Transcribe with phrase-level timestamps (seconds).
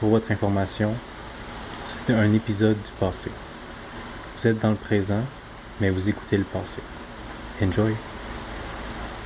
[0.00, 0.94] Pour votre information,
[1.84, 3.30] c'est un épisode du passé.
[4.36, 5.22] Vous êtes dans le présent,
[5.80, 6.80] mais vous écoutez le passé.
[7.62, 7.94] Enjoy.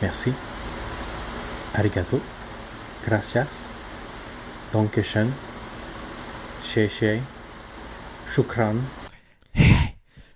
[0.03, 0.33] Merci.
[1.75, 2.21] Arigato.
[3.07, 3.71] Gracias.
[4.73, 5.31] Dankeschön.
[6.62, 7.23] Shei shei.
[8.27, 8.77] Shukran.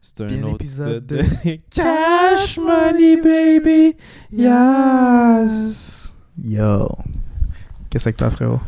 [0.01, 3.96] C'est un Bien autre épisode de de Cash Money Baby.
[4.33, 6.14] Yes.
[6.37, 6.89] Yo.
[7.91, 8.61] Qu'est-ce que toi, frérot?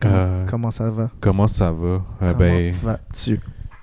[0.00, 1.10] Comment, Euh, comment ça va?
[1.20, 1.86] Comment ça va?
[1.86, 3.38] Euh, Comment ben, vas-tu?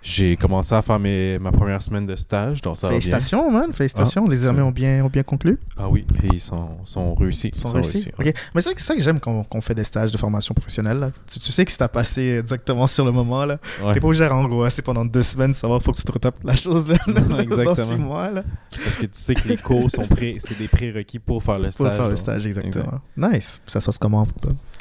[0.08, 2.88] J'ai commencé à faire mes, ma première semaine de stage, donc ça.
[2.88, 3.74] Félicitations, man.
[3.74, 4.24] Félicitations.
[4.26, 5.60] Ah, Les ça- ont bien, ont bien conclu.
[5.78, 7.50] Ah oui, et ils sont, sont réussis.
[7.54, 8.10] Ils sont réussis.
[8.56, 11.00] Mais c'est ça que j'aime quand on fait des stages de formation professionnelle.
[11.00, 11.12] là.
[11.30, 14.08] Tu, tu sais que si t'as passé exactement sur le moment, là, Ouais, t'es pas
[14.08, 14.28] obligé
[14.70, 17.40] c'est pendant deux semaines, ça va, faut que tu te retapes la chose là, dans
[17.40, 17.76] Exactement.
[17.76, 18.44] six mois là,
[18.84, 21.66] parce que tu sais que les cours sont pré, c'est des prérequis pour faire le
[21.66, 21.96] pour stage.
[21.98, 23.02] faire le stage exactement.
[23.18, 23.62] Nice.
[23.68, 24.26] Ça se passe comment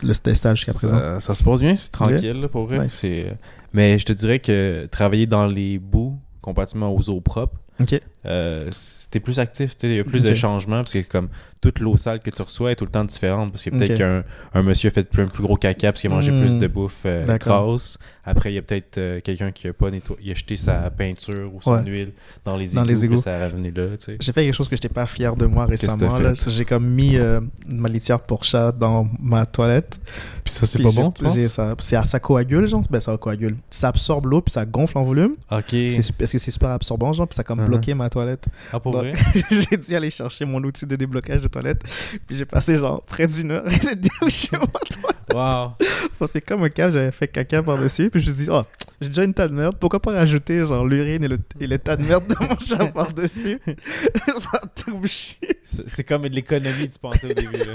[0.03, 0.99] le stage jusqu'à présent?
[0.99, 2.85] Ça, ça se passe bien, c'est tranquille là, pour vrai.
[2.85, 2.99] Nice.
[3.01, 3.37] C'est,
[3.77, 8.01] mais je te dirais que travailler dans les bouts, comparativement aux eaux propres, Ok.
[8.27, 11.29] euh, c'était plus actif, il y a plus de changements parce que comme
[11.61, 14.23] toute l'eau sale que tu reçois est tout le temps différente parce que peut-être qu'un
[14.55, 16.41] un monsieur a fait plus, un plus gros caca parce qu'il a mangé Hmm.
[16.41, 17.99] plus de bouffe euh, grasse.
[18.25, 20.91] Après, il y a peut-être euh, quelqu'un qui a pas nettoyé, il a jeté sa
[20.91, 21.83] peinture ou son Ouais.
[21.85, 22.13] huile
[22.45, 23.17] dans les Dans égouts, les égouts.
[23.17, 23.85] ça a revenu là.
[24.21, 26.33] J'ai fait quelque chose que j'étais pas fier de moi récemment.
[26.47, 30.01] J'ai comme mis euh, ma litière pour chat dans ma toilette.
[30.45, 31.35] Puis ça, c'est pas bon, penses?
[31.35, 32.83] j'ai- ça, c'est- coagule, genre.
[32.91, 33.57] Ben, ça coagule.
[33.71, 35.35] Ça absorbe l'eau, puis ça gonfle en volume.
[35.51, 35.65] Ok.
[35.71, 37.66] C'est Parce que c'est super absorbant, genre, puis ça comme.
[37.67, 38.47] Bloqué ma toilette.
[38.73, 39.15] Ah, pour Donc, vrai?
[39.71, 41.83] j'ai dû aller chercher mon outil de déblocage de toilette.
[42.27, 45.17] Puis j'ai passé, genre, près d'une heure à essayer de déboucher ma toilette.
[45.35, 46.27] Wow.
[46.27, 48.09] C'est comme un cas, j'avais fait caca par-dessus.
[48.11, 48.63] Puis je me suis dit, oh,
[49.01, 49.77] j'ai déjà une tas de merde.
[49.79, 52.87] Pourquoi pas rajouter, genre, l'urine et le, et le tas de merde de mon chat
[52.87, 53.61] par-dessus?
[54.39, 55.37] ça a tout bouché.
[55.65, 57.59] C'est c'est comme de l'économie, tu pensais au début.
[57.59, 57.75] là.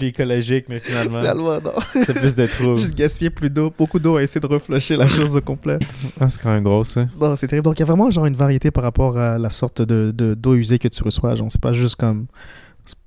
[0.00, 1.20] Plus écologique, mais finalement,
[1.92, 2.78] c'est plus de troubles.
[2.78, 5.78] Juste gaspiller plus d'eau, beaucoup d'eau à essayer de reflusher la chose au complet.
[6.20, 7.06] Ah, c'est quand même drôle, ça.
[7.20, 7.64] Non, c'est terrible.
[7.64, 10.34] Donc, il y a vraiment genre une variété par rapport à la sorte de de-
[10.34, 11.34] d'eau usée que tu reçois.
[11.34, 12.26] Genre, c'est pas juste comme.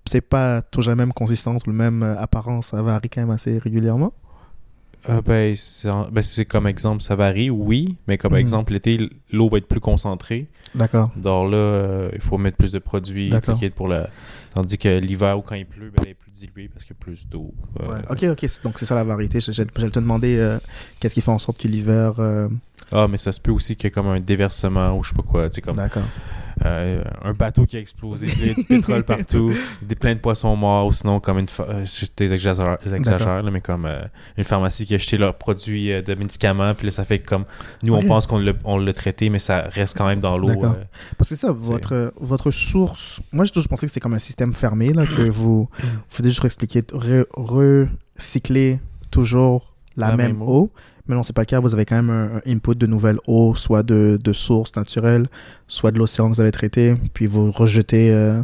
[0.06, 2.68] C'est pas toujours la même consistance ou la même euh, apparence.
[2.68, 4.14] Ça varie quand même assez régulièrement.
[5.10, 8.40] Euh, ben, c'est ben, c'est comme exemple, ça varie, oui, mais comme Mhm.
[8.40, 8.98] exemple, l'été,
[9.32, 10.48] l'eau va être plus concentrée.
[10.76, 11.12] D'accord.
[11.16, 14.10] Donc là, euh, il faut mettre plus de produits liquides pour la.
[14.56, 16.98] Tandis que l'hiver ou quand il pleut, ben, elle est plus diluée parce qu'il y
[17.00, 17.54] a plus d'eau.
[17.82, 18.00] Euh, Ouais.
[18.10, 18.50] Ok, ok.
[18.64, 19.40] Donc, c'est ça la variété.
[19.40, 20.58] J'allais te demander euh,
[21.00, 22.14] qu'est-ce qui fait en sorte que l'hiver.
[22.92, 25.16] Ah, mais ça se peut aussi qu'il y ait comme un déversement ou je sais
[25.16, 25.50] pas quoi.
[25.50, 26.04] Tu sais, comme D'accord.
[26.66, 30.94] Euh, un bateau qui a explosé, du pétrole partout, des plein de poissons morts, ou
[30.94, 31.48] sinon comme une.
[31.60, 34.04] euh, je j'exagère, j'exagère, là, mais comme euh,
[34.38, 37.46] une pharmacie qui a jeté leurs produits euh, de médicaments, puis là, ça fait comme.
[37.84, 40.48] Nous, on pense qu'on l'a, on l'a traité, mais ça reste quand même dans l'eau.
[41.18, 43.22] Parce que ça, votre, votre source.
[43.32, 45.70] Moi, j'ai toujours pensé que c'était comme un système fermé, là, que vous.
[46.12, 47.26] Vous devez juste expliquer, re-
[48.18, 48.80] recycler
[49.12, 50.72] toujours la, La même, même eau.
[51.08, 51.60] Mais non, c'est pas le cas.
[51.60, 55.28] Vous avez quand même un, un input de nouvelle eau, soit de, de sources naturelles,
[55.68, 58.42] soit de l'océan que vous avez traité, puis vous rejetez euh,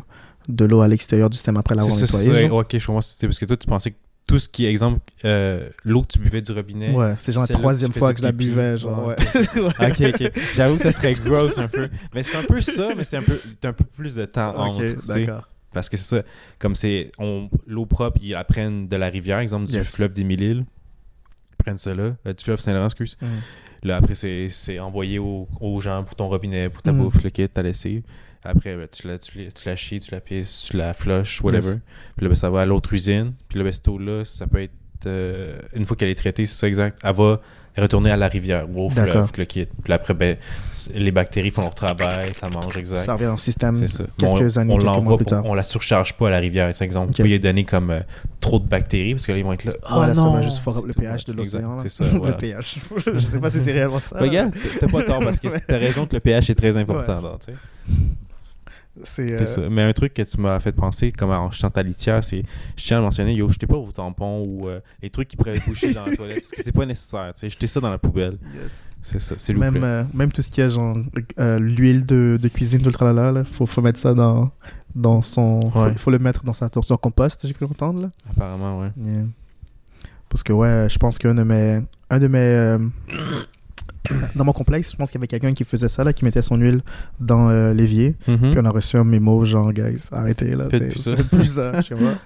[0.49, 2.33] de l'eau à l'extérieur du système après l'avoir nettoyé.
[2.47, 2.49] c'est.
[2.51, 3.97] Ok, je comprends parce que toi, tu pensais que
[4.27, 6.91] tout ce qui exemple, euh, l'eau que tu buvais du robinet.
[6.93, 8.77] Ouais, c'est genre la troisième fois que je la buvais.
[8.77, 9.15] Genre, Ouais.
[9.79, 10.31] Ok, ok.
[10.53, 11.87] J'avoue que ça serait gross un peu.
[12.13, 14.53] Mais c'est un peu ça, mais c'est un peu, t'as un peu plus de temps
[14.55, 14.83] entre.
[15.07, 15.47] d'accord.
[15.73, 16.23] Parce que c'est ça,
[16.59, 17.11] comme c'est
[17.67, 19.89] l'eau propre, ils la prennent de la rivière, exemple du Yes.
[19.95, 20.65] fleuve des Mille-Îles.
[21.59, 23.17] Prennent ça là, euh, du fleuve Saint-Laurent, excuse.
[23.21, 23.25] Mm.
[23.87, 26.97] Là, après, c'est c'est envoyé aux, aux gens pour ton robinet, pour ta Mm.
[26.99, 28.01] bouffe, le kit, ta lessive.
[28.43, 31.41] Après, ben, tu, la, tu, la, tu la chies, tu la pisses, tu la flushes,
[31.41, 31.67] whatever.
[31.73, 31.79] Yes.
[32.15, 33.33] Puis là, ben, ça va à l'autre usine.
[33.49, 34.71] Puis là, ben, cette eau-là, ça peut être.
[35.05, 36.99] euh, une fois qu'elle est traitée, c'est ça exact.
[37.03, 37.41] Elle va
[37.78, 39.68] retourner à la rivière ou au fleuve, le kit.
[39.84, 40.35] Puis après, ben,
[40.96, 42.97] les bactéries font leur travail, ça mange, exact.
[43.00, 44.03] Ça revient dans le système C'est ça.
[44.18, 45.46] quelques on, années, on quelques mois plus pour- tard.
[45.46, 47.09] on la surcharge pas à la rivière, par exemple.
[47.12, 47.16] Ok.
[47.19, 48.00] On peut lui donner comme euh,
[48.40, 49.74] trop de bactéries parce que là, ils vont être là.
[49.84, 50.34] Ah Voilà, ça non!
[50.34, 51.38] va juste forer le pH de ouais.
[51.38, 51.72] l'océan.
[51.75, 51.78] là.
[51.81, 52.03] C'est ça.
[52.13, 52.80] le pH.
[53.13, 54.16] je sais pas si c'est réellement ça.
[54.16, 54.22] Là.
[54.22, 55.62] Regarde, t'as pas tort parce que Ouais.
[55.68, 57.22] t'as raison que le pH est très important.
[57.46, 57.53] sais.
[59.03, 59.69] C'est C'est euh, ça.
[59.69, 62.43] Mais un truc que tu m'as fait penser, comme en jetant ta litière, c'est
[62.75, 65.37] je tiens à le mentionner, yo, jetez pas vos tampons ou euh, les trucs qui
[65.37, 67.31] pourraient boucher dans la toilette parce que c'est pas nécessaire.
[67.33, 68.38] Tu sais, jetez ça dans la poubelle.
[68.62, 68.91] yes.
[69.01, 70.97] C'est ça, vous Même, euh, même tout ce qui est genre
[71.39, 74.51] euh, l'huile de, de cuisine, tout le tralala, là, faut, faut mettre ça dans,
[74.95, 75.59] dans son.
[75.75, 75.95] Ouais.
[75.95, 78.01] faut le mettre dans sa son compost, j'ai cru entendre.
[78.01, 78.09] Là.
[78.29, 78.91] Apparemment, ouais.
[78.97, 79.24] Yeah.
[80.27, 81.81] Parce que, ouais, je pense qu'un de mes.
[82.09, 82.77] Un de mes.
[84.36, 86.42] dans mon complexe, je pense qu'il y avait quelqu'un qui faisait ça, là, qui mettait
[86.42, 86.81] son huile
[87.19, 88.16] dans euh, l'évier.
[88.28, 88.51] Mhm.
[88.51, 90.66] Puis on a reçu un mémo, genre, guys, arrêtez là.
[90.72, 91.12] C'est- plus ça.
[91.31, 92.13] Plus ça, tu vois.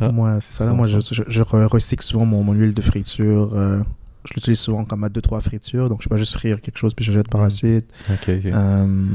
[0.00, 0.10] Ah.
[0.10, 0.66] Moi, c'est ça.
[0.66, 3.52] Là, moi, je, je, je re- recycle souvent mon, mon huile de friture.
[3.54, 3.78] euh,
[4.28, 5.88] je l'utilise souvent comme à 2-3 fritures.
[5.88, 7.50] Donc, je peux pas juste frire quelque chose puis je jette par la Mm.
[7.50, 7.86] suite.
[8.10, 8.46] Ok, ok.
[8.52, 9.06] Euh,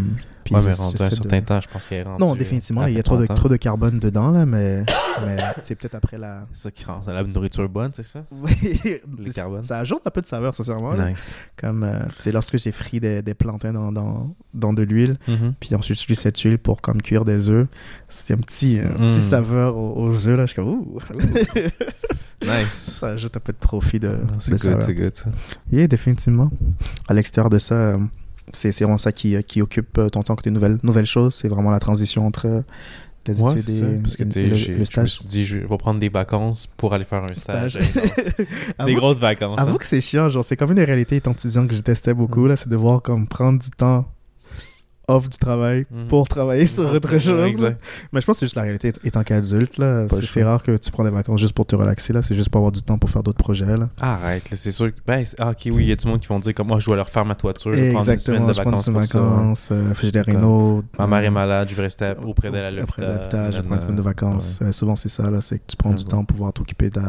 [0.49, 2.19] Puis Ouais, mais rendu à un j'essaie certain de- temps, je pense qu'elle est rendue.
[2.23, 3.39] Non, définitivement, il y a trop de, 30 ans.
[3.39, 4.83] trop de carbone dedans, là, mais,
[5.25, 6.47] mais c'est peut-être après la.
[6.51, 8.23] C'est ça qui rend la nourriture bonne, c'est ça?
[8.31, 8.51] Oui,
[9.19, 9.61] Les carbones.
[9.61, 10.93] Ça ajoute un peu de saveur, sincèrement.
[10.93, 11.37] Nice.
[11.55, 15.17] Comme, euh, tu sais, lorsque j'ai frit des, des plantains dans, dans, dans de l'huile,
[15.27, 15.53] Mhm.
[15.59, 17.67] puis ensuite j'utilise cette huile pour comme cuire des œufs,
[18.07, 19.07] c'est un petit, un Mm.
[19.07, 20.45] petit saveur aux, aux œufs, là.
[20.47, 20.97] Je suis comme, ouh.
[22.41, 22.71] Nice.
[22.99, 24.83] ça ajoute un peu de profit de, C'est de good, saveur.
[24.83, 25.29] c'est good, ça.
[25.71, 26.49] Yeah, définitivement.
[27.09, 27.97] À l'extérieur de ça, euh,
[28.53, 31.35] c'est vraiment ça qui, euh, qui occupe euh, ton temps côté nouvelles, nouvelles choses.
[31.35, 32.61] C'est vraiment la transition entre euh,
[33.27, 34.01] les Ouais, études et.
[34.01, 35.09] Parce que, le, le je me stage.
[35.11, 37.77] suis dit, je vais prendre des vacances pour aller faire un stage.
[37.79, 38.13] Stage.
[38.37, 38.45] Des
[38.79, 39.59] Avoue- grosses vacances.
[39.59, 39.77] Avoue hein.
[39.77, 42.45] que c'est chiant, genre c'est comme une des réalités étant étudiant que je testais beaucoup,
[42.45, 42.47] Mm.
[42.47, 44.05] là, c'est de voir comme prendre du temps
[45.09, 46.07] off du travail Mhm.
[46.07, 47.51] pour travailler sur autre Ouais, chose.
[47.51, 47.81] exact.
[48.13, 50.07] Mais je pense que c'est juste la réalité étant qu'adulte, là.
[50.09, 52.21] C'est rare que tu prends des vacances juste pour te relaxer, là.
[52.21, 53.89] C'est juste pour avoir du temps pour faire d'autres projets, là.
[53.99, 54.87] Arrête, là, c'est sûr.
[54.93, 56.67] que- Ben, c'est- ah, ok, oui, il y a du monde qui vont dire comme
[56.67, 57.71] moi, je dois leur faire ma toiture.
[57.71, 59.15] je vais prendre une semaine Exactement, de je prends vacances.
[59.15, 60.83] vacances, euh, fais des rénaux.
[60.97, 63.51] Ma mère est euh, malade, je vais rester auprès d'elle à Après l'hôpital.
[63.53, 64.59] je prends une semaine de vacances.
[64.61, 65.41] Euh, souvent, c'est ça, là.
[65.41, 66.09] C'est que tu prends Ouais, du bon.
[66.09, 67.01] temps pour pouvoir t'occuper de...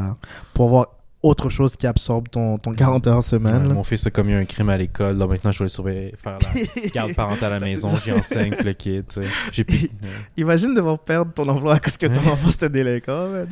[0.54, 0.86] pour avoir
[1.22, 4.70] autre chose qui absorbe ton, ton 40 heures semaine, mon fils a commis un crime
[4.70, 5.18] à l'école.
[5.18, 7.88] Là, maintenant, je vais le surveiller, faire la garde parentale à la maison.
[8.02, 9.04] J'y enseigne le kid.
[9.08, 9.66] tu sais.
[9.68, 9.90] Ouais.
[10.38, 13.48] Imagine devoir perdre ton emploi parce que ton enfant c'était délinquant, man.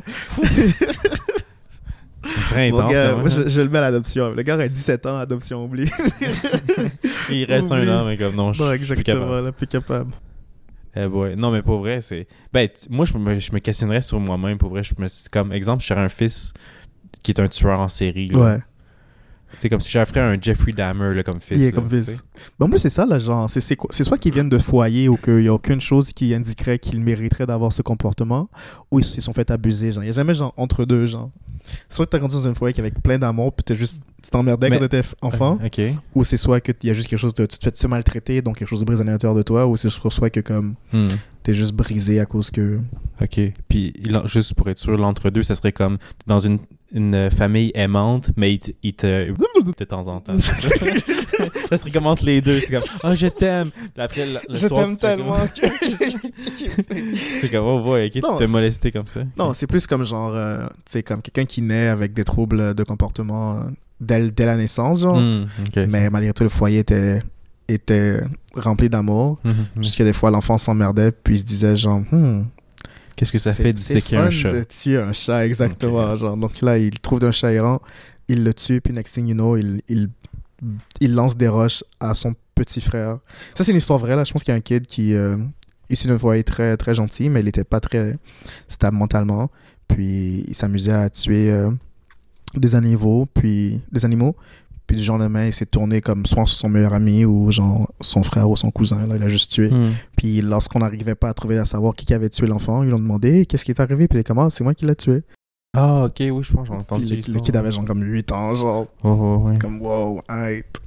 [2.21, 2.91] C'est très intense.
[2.91, 3.43] gars, quand moi, même.
[3.43, 4.31] je, je le mets à l'adoption.
[4.31, 5.89] Le gars a 17 ans, adoption oublie.
[7.29, 7.89] Il reste Oublie.
[7.89, 9.23] un an, mais comme non, je non, je suis plus capable.
[9.23, 10.11] exactement, là, plus capable.
[10.95, 11.35] Eh boy.
[11.37, 12.27] Non, mais pour vrai, c'est.
[12.51, 14.57] Ben, moi, je me, je me questionnerais sur moi-même.
[14.57, 16.51] Pour vrai, je me comme exemple, j'aurais un fils
[17.23, 18.27] qui est un tueur en série.
[18.27, 18.39] là.
[18.39, 18.57] Ouais.
[19.57, 21.57] C'est comme si j'offrais un Jeffrey Dahmer là, comme fils.
[21.57, 22.23] Il est là, comme fils.
[22.59, 23.49] moi, c'est ça, là, genre.
[23.49, 26.13] C'est- C'est quoi- c'est soit qu'ils viennent de foyer ou qu'il n'y a aucune chose
[26.13, 28.47] qui indiquerait qu'ils mériteraient d'avoir ce comportement,
[28.91, 30.03] ou ils se sont fait abuser, genre.
[30.03, 31.31] Il n'y a jamais, genre, entre deux, genre.
[31.89, 34.69] Soit tu as grandi dans un foyer avec plein d'amour, puis t'es juste, tu t'emmerdais
[34.69, 35.81] Mais- quand t'étais enfant, Ok.
[36.15, 37.45] ou c'est soit qu'il y a juste quelque chose de.
[37.47, 39.89] Tu te fais maltraiter, donc quelque chose de brise à l'intérieur de toi, ou c'est
[39.89, 41.07] soit soit que, comme, Hmm.
[41.49, 42.79] T'es juste brisé à cause que.
[43.21, 43.39] Ok.
[43.67, 45.97] Puis, il- juste pour être sûr, l'entre-deux, ça serait comme
[46.27, 46.59] dans une,
[46.93, 50.39] une famille aimante, mais il te, il te- de temps en temps.
[51.69, 52.59] ça serait comme entre les deux.
[52.59, 53.67] C'est comme, oh, je t'aime.
[53.97, 55.67] Après, le, le Je soir, t'aime tu comme- tellement que.
[57.41, 59.21] C'est comme, oh, boy, ok, tu Non, te fais c'est- molester comme ça.
[59.37, 62.73] Non, c'est plus comme genre, euh, tu sais, comme quelqu'un qui naît avec des troubles
[62.75, 63.63] de comportement euh,
[63.99, 65.17] dès, dès la naissance, genre.
[65.19, 65.47] Hmm.
[65.87, 67.21] Mais malgré tout, le foyer était,
[67.69, 68.21] était
[68.55, 69.39] rempli d'amour.
[69.43, 69.83] Mhm, mhm.
[69.83, 72.43] Jusqu'à des fois, l'enfant s'emmerdait, puis il se disait genre, hmm,
[73.19, 73.75] Qu'est-ce que ça fait
[74.15, 74.49] un chat?
[74.49, 76.15] de tuer un chat, exactement.
[76.15, 77.81] Genre, donc là, il trouve d'un chat errant,
[78.29, 80.09] il le tue, puis next thing you know, il, il,
[81.01, 83.19] il lance des roches à son petit frère.
[83.55, 84.23] Ça, c'est une histoire vraie, là.
[84.23, 85.35] Je pense qu'il y a un kid qui, euh,
[85.89, 88.15] issu d'un foyer très, très gentil, mais il était pas très
[88.69, 89.51] stable mentalement.
[89.89, 91.71] Puis il s'amusait à tuer euh,
[92.55, 94.35] des animaux, puis des animaux.
[94.89, 97.51] Puis du jour au lendemain, il s'est tourné comme soit sur son meilleur ami ou
[97.51, 99.05] genre son frère ou son cousin.
[99.05, 99.69] Là, il a juste tué.
[99.69, 99.91] Hmm.
[100.17, 102.97] Puis lorsqu'on n'arrivait pas à trouver à savoir qui qui avait tué l'enfant, ils l'ont
[102.97, 104.07] demandé qu'est-ce qui est arrivé.
[104.07, 105.21] Puis il est comme Ah, c'est moi qui l'ai tué.
[105.77, 108.55] Ah, ok, oui, je pense j'ai entendu Puis le, kid avait genre comme 8 ans,
[108.55, 109.57] genre Oh, oh, ouais.
[109.59, 110.81] comme wow, arrête.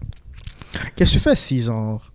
[0.97, 2.11] Qu'est-ce que tu fais si genre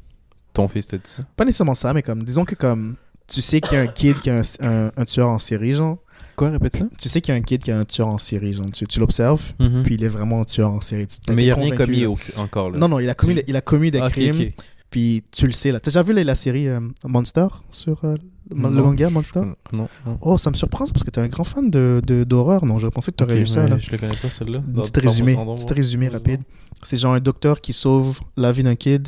[0.51, 1.23] Ton fils t'a dit ça?
[1.37, 2.95] pas nécessairement ça, mais comme disons que comme
[3.27, 5.97] tu sais qu'il y a un kid qui un, un- un tueur en série, genre
[6.37, 6.85] Quoi, répète ça?
[6.97, 8.85] tu sais qu'il y a un kid qui a un tueur en série, genre tu,
[8.87, 9.83] tu l'observes, Mhm.
[9.83, 11.07] puis il est vraiment un tueur en série.
[11.07, 12.77] Tu- Mais il été a rien commis au- encore, là.
[12.77, 14.51] Non, non, il a commis, des- il a commis des crimes,
[14.91, 15.79] puis tu le sais là.
[15.79, 18.15] T'as déjà vu la, la série euh, Monster sur euh,
[18.51, 19.41] le manga je- Monster?
[19.73, 20.17] Non, non.
[20.21, 23.11] Oh, ça me surprend parce que t'es un grand fan de d'horreur, non J'aurais pensé
[23.11, 23.77] que t'aurais Ok, eu ça là.
[23.79, 24.59] Je le connais pas, celle-là.
[24.83, 26.41] Petit résumé, petit résumé rapide.
[26.83, 29.07] C'est genre un docteur qui sauve la vie d'un kid,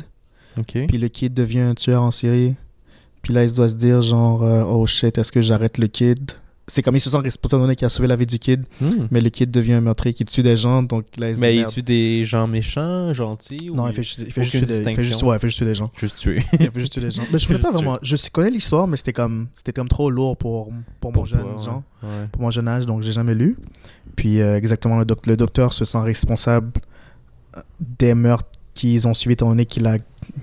[0.58, 0.86] Ok.
[0.88, 2.54] puis le kid devient un tueur en série.
[3.22, 6.32] Puis là, il doit se dire genre, euh, oh shit, est-ce que j'arrête le kid?
[6.70, 9.08] C'est comme il se sent responsable qui a sauvé la vie du kid, Hmm.
[9.10, 11.82] mais le kid devient un meurtrier qui tue des gens, donc là, Mais il tue
[11.82, 14.64] des gens méchants, gentils ou Non, il fait, juste- il fait aucune juste, tuer des-
[14.66, 15.02] il fait distinction?
[15.10, 15.90] juste, ouais, il fait juste tuer des gens.
[15.98, 16.42] juste tuer.
[16.60, 17.22] Il fait juste tuer des gens.
[17.32, 17.98] Mais je connais pas vraiment.
[18.02, 21.54] Je connais l'histoire, mais c'était comme, c'était comme trop lourd pour, pour mon jeune toi,
[21.56, 21.64] ouais.
[21.64, 21.82] genre.
[22.02, 22.08] Ouais.
[22.32, 23.56] pour mon jeune âge, donc j'ai jamais lu.
[24.16, 26.70] Puis euh, exactement, le, doc- le docteur se sent responsable
[27.56, 27.60] euh,
[27.98, 29.96] des meurtres qu'ils ont suivis étant donné qu'il a,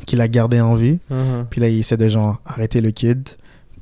[0.06, 1.00] qu'il a gardé en vie.
[1.10, 1.48] Mhm.
[1.50, 3.28] Puis là, il essaie de genre arrêter le kid.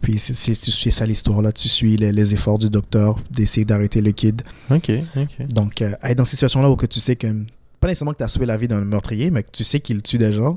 [0.01, 1.51] Puis c'est, ça l'histoire là.
[1.51, 4.41] Tu suis les, les efforts du docteur d'essayer d'arrêter le kid.
[4.69, 5.47] Ok, ok.
[5.49, 7.27] Donc, euh, être dans cette situation-là où que tu sais que,
[7.79, 10.01] pas nécessairement que tu as sauvé la vie d'un meurtrier, mais que tu sais qu'il
[10.01, 10.55] tue des gens.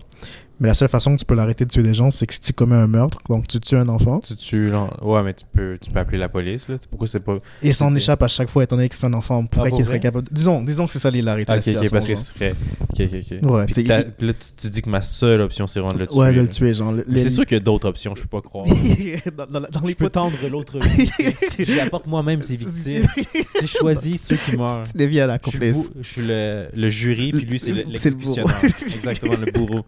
[0.61, 2.41] Mais la seule façon que tu peux l'arrêter de tuer des gens, c'est que si
[2.41, 4.21] tu commets un meurtre, donc tu tues un enfant.
[4.27, 4.73] Tu tues
[5.03, 6.77] Ouais, mais tu peux, tu peux appeler la police, là.
[6.91, 7.37] Pourquoi c'est pas.
[7.63, 9.45] Et il s'en échappe à chaque fois étant donné que c'est un enfant.
[9.47, 10.27] Pourquoi Ah, pour qu'il serait capable.
[10.33, 11.53] Disons, disons que c'est ça l'hilarité.
[11.53, 12.55] de la ok, ok, parce que ce serait.
[12.83, 13.51] Ok, ok, ok.
[13.51, 16.19] Ouais, Puis là, tu, tu dis que ma seule option, c'est vraiment de le tuer.
[16.19, 16.93] Ouais, de le tuer, genre.
[16.93, 18.67] le- les- C'est sûr qu'il y a d'autres options, je peux pas croire.
[19.37, 21.11] dans, dans Je les peux tendre l'autre vie.
[21.59, 23.07] J'apporte moi-même ces victimes.
[23.61, 24.83] J'ai choisi ceux qui meurent.
[24.83, 25.93] Tu dévies à la complice.
[26.01, 28.61] je suis le, le jury, puis lui, c'est l'exécutionnaire.
[28.65, 29.85] Exactement, le bourreau.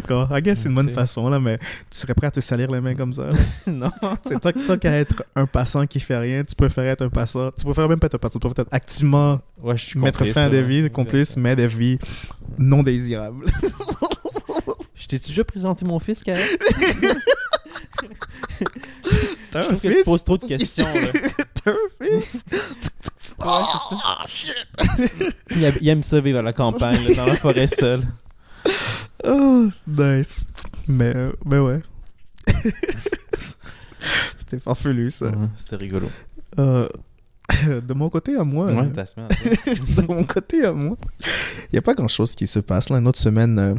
[0.00, 0.28] D'accord.
[0.36, 1.58] I guess c'est une bonne façon, là, mais
[1.90, 3.28] tu serais prêt à te salir les mains comme ça?
[3.70, 3.90] non.
[4.26, 7.50] C'est tant, tant qu'à être un passant qui fait rien, tu préfères être un passant.
[7.58, 10.18] Tu préfères même pas être un passant, tu préfères être activement Ouais, je suis mettre
[10.18, 11.98] complice, fin à des vies complices, mais des vies
[12.58, 13.46] non désirables.
[14.94, 16.42] Je t'ai déjà présenté mon fils, Karen?
[19.54, 21.20] Je trouve que tu poses trop de questions, là.
[21.64, 21.74] T'as un
[22.20, 22.44] fils?
[23.38, 24.24] Ah,
[25.50, 28.02] Il, a- il aime ça vivre à la campagne, là, dans la forêt seule.
[29.24, 30.46] Oh, nice.
[30.88, 31.82] Mais, euh, mais ouais.
[34.38, 35.26] C'était farfelu, ça.
[35.26, 36.08] Ouais, C'était rigolo.
[36.58, 36.88] Euh,
[37.66, 39.28] de mon côté à moi, Ouais, euh, ta semaine.
[39.66, 40.94] de mon côté à moi,
[41.64, 42.88] il n'y a pas grand-chose qui se passe.
[42.90, 43.74] Là, une autre semaine euh,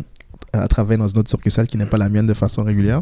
[0.53, 3.01] à travailler dans une autre succursale qui n'est pas la mienne de façon régulière.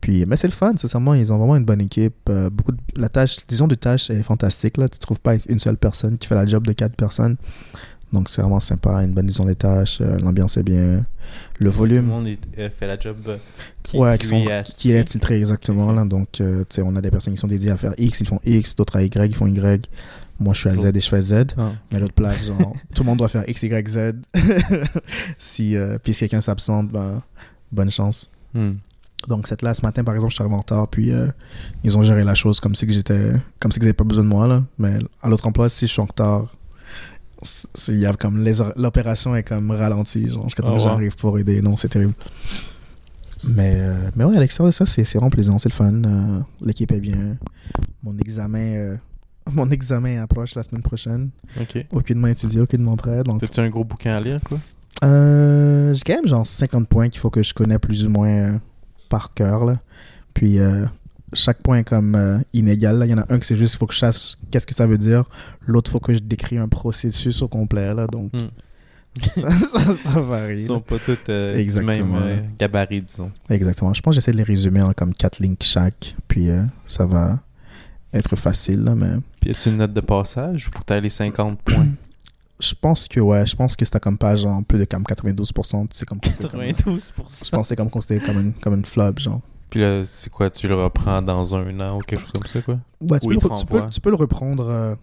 [0.00, 2.14] Puis, mais c'est le fun, sincèrement, ils ont vraiment une bonne équipe.
[2.30, 4.76] euh, beaucoup de, la tâche, disons, de tâche est fantastique.
[4.76, 4.88] Là.
[4.88, 7.36] Tu ne trouves pas une seule personne qui fait la job de quatre personnes.
[8.12, 10.78] Donc, c'est vraiment sympa, une bonne vision des tâches, euh, l'ambiance est bien.
[10.86, 11.04] Le
[11.58, 13.36] Tout le volume, monde est- euh, fait la job euh,
[13.82, 15.92] qui, ouais, qui sont, est qui est attitré exactement.
[15.92, 16.04] Là.
[16.06, 18.26] Donc, euh, tu sais, on a des personnes qui sont dédiées à faire X, ils
[18.26, 19.86] font X, d'autres à Y, ils font Y.
[20.40, 21.34] Moi, je suis à Z et je fais Z.
[21.58, 21.72] Ah.
[21.90, 23.98] Mais à l'autre place, genre, tout le monde doit faire X, Y, Z.
[25.38, 27.22] si, euh, puis si quelqu'un s'absente, ben,
[27.72, 28.30] bonne chance.
[28.54, 28.74] Hmm.
[29.26, 31.26] Donc, cette là, ce matin, par exemple, je suis arrivé en retard, puis euh,
[31.82, 34.22] ils ont géré la chose comme si que j'étais, comme si qu'ils n'avaient pas besoin
[34.22, 34.62] de moi, là.
[34.78, 36.54] Mais à l'autre emploi, si je suis en retard,
[37.88, 38.44] il y a comme
[38.76, 41.62] l'opération est comme ralentie, genre, jusqu'à temps Oh, que j'arrive pour aider.
[41.62, 42.14] Non, c'est terrible.
[43.44, 45.92] Mais, euh, mais ouais, à l'extérieur de ça, c'est c'est vraiment plaisant, c'est le fun.
[46.04, 47.36] Euh, L'équipe est bien.
[48.02, 48.96] Mon examen, euh,
[49.52, 51.30] mon examen approche la semaine prochaine.
[51.60, 51.86] Ok.
[51.92, 53.22] Aucunement étudié, aucunement prêt.
[53.22, 54.58] Donc, T'as-tu un gros bouquin à lire, quoi?
[55.04, 58.60] euh, j'ai quand même genre 50 points qu'il faut que je connais plus ou moins
[59.08, 59.64] par cœur.
[59.64, 59.78] Là.
[60.34, 60.84] Puis euh,
[61.32, 63.00] chaque point est comme euh, inégal.
[63.04, 64.74] Il y en a un que c'est juste, il faut que je sache qu'est-ce que
[64.74, 65.24] ça veut dire.
[65.66, 67.92] L'autre, il faut que je décris un processus au complet.
[67.94, 68.06] Là.
[68.06, 68.48] Donc Hmm.
[69.32, 70.60] ça, ça, ça varie.
[70.60, 73.32] Ils sont pas tous euh, du même euh, gabarit, disons.
[73.50, 73.92] Exactement.
[73.92, 76.14] Je pense que j'essaie de les résumer en comme 4 lignes chaque.
[76.28, 77.38] Puis euh, ça va
[78.12, 78.84] être facile.
[78.84, 80.66] Là, mais Puis y a-tu une note de passage?
[80.66, 81.86] Faut que t'aies les 50 points?
[82.60, 85.86] je pense que ouais, je pense que c'était comme page en plus de comme 92%.
[85.90, 86.60] C'est comme considéré comme-
[86.94, 87.12] 92%.
[87.58, 89.40] Je c'est comme considéré comme une, comme une flop, genre.
[89.70, 90.48] Puis là, c'est quoi?
[90.50, 92.78] Tu le reprends dans un an ou quelque chose comme ça, quoi?
[93.00, 94.94] Ouais, tu, peux, le, tu, peux, tu le reprendre euh,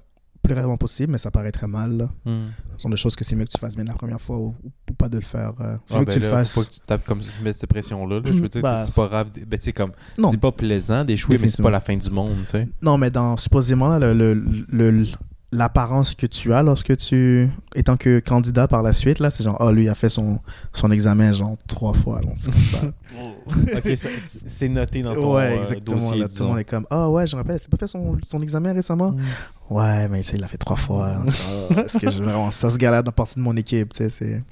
[0.41, 1.97] plus rapidement possible, mais ça paraît très mal.
[1.97, 2.09] là.
[2.25, 2.47] Hmm.
[2.77, 4.55] Ce sont des choses que c'est mieux que tu fasses bien la première fois ou,
[4.89, 5.53] ou pas de le faire.
[5.61, 6.53] euh, c'est Ah, mieux ben que tu là, le fasses.
[6.53, 8.15] Faut pas que tu tapes comme ça, tu mets cette pression-là.
[8.19, 8.21] là.
[8.25, 9.29] Je veux dire, Bah, c'est pas grave.
[9.47, 9.91] Ben, tu comme,
[10.31, 12.67] c'est pas plaisant d'échouer, mais c'est pas la fin du monde, tu sais.
[12.81, 15.05] Non, mais dans, supposément, là, le, le- le-
[15.51, 19.57] l'apparence que tu as lorsque tu, étant que candidat par la suite, là, c'est genre,
[19.59, 20.39] oh, lui, il a fait son,
[20.73, 22.19] son examen, genre, trois fois.
[22.21, 22.77] donc c'est comme ça.
[23.77, 25.97] ok, c'est noté dans ton ouais, euh, exactement.
[25.97, 27.87] dossier, là, tout le monde est comme, ah ouais, je me rappelle, c'est pas fait
[27.87, 29.11] son, son examen récemment?
[29.11, 29.73] Hmm.
[29.73, 31.21] Ouais, mais il l'a fait trois fois.
[31.21, 34.09] Ah, Est-ce que je vraiment ça se galère dans partie de mon équipe, tu sais,
[34.09, 34.43] c'est.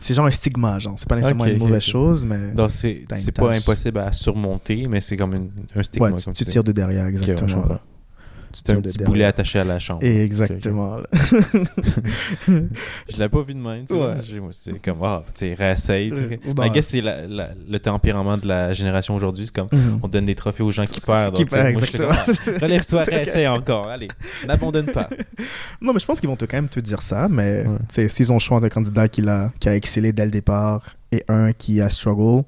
[0.00, 0.94] C'est genre un stigma, genre.
[0.96, 2.52] C'est pas nécessairement une mauvaise chose, mais.
[2.52, 6.08] Donc, c'est pas impossible à surmonter, mais c'est comme une- un stigma.
[6.10, 7.78] Ouais, tu, comme tu tires de derrière, exactement.
[8.64, 10.02] C'est un petit boulet attaché à la chambre.
[10.04, 10.98] Exactement.
[12.48, 13.94] Je l'avais pas vu de même, tu.
[13.94, 14.14] Ouais.
[14.52, 16.12] C'est comme, ah, tu sais, réessaye.
[16.12, 16.64] Euh.
[16.64, 19.46] I guess c'est la- la- le tempérament de la génération aujourd'hui.
[19.46, 20.00] C'est comme, Mhm.
[20.02, 21.34] on donne des trophées aux gens qui perdent.
[21.34, 22.54] Qui donc, tu sais, perd, moi, je suis comme, exactement.
[22.56, 23.88] ah, Relève-toi, réessaye encore.
[23.88, 24.08] Allez,
[24.46, 25.08] n'abandonne pas.
[25.80, 28.08] Non, mais je pense qu'ils vont te, quand même te dire ça, mais Ouais.
[28.08, 30.82] s'ils ont le choix d'un candidat qui a, qui a excellé dès le départ
[31.12, 32.44] et un qui a struggle,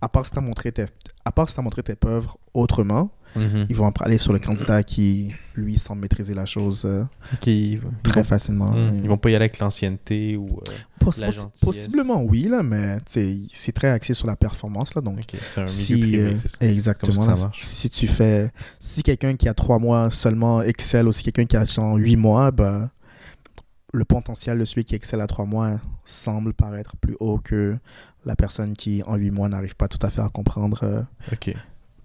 [0.00, 0.84] à part si tu as montré tes,
[1.24, 3.66] à part si t'as montré tes preuves autrement, Mhm.
[3.68, 7.04] ils vont aller sur le candidat qui, lui, semble maîtriser la chose euh,
[7.46, 8.70] ils, très vont, facilement.
[8.72, 8.94] Mhm.
[8.94, 10.46] Et- ils vont pas y aller avec l'ancienneté ou.
[10.68, 11.60] euh, Poss- la gentillesse.
[11.60, 15.64] possiblement, oui, là, mais c'est très axé sur la performance, là, donc ok, c'est un
[15.64, 16.18] milieu si privé.
[16.62, 17.60] euh, exactement ça là, marche.
[17.62, 18.50] si tu fais
[18.80, 22.16] si quelqu'un qui a trois mois seulement excelle ou si quelqu'un qui a genre huit
[22.16, 22.90] mois ben
[23.92, 27.76] le potentiel de celui qui excelle à trois mois semble paraître plus haut que
[28.24, 31.02] la personne qui en huit mois n'arrive pas tout à fait à comprendre euh.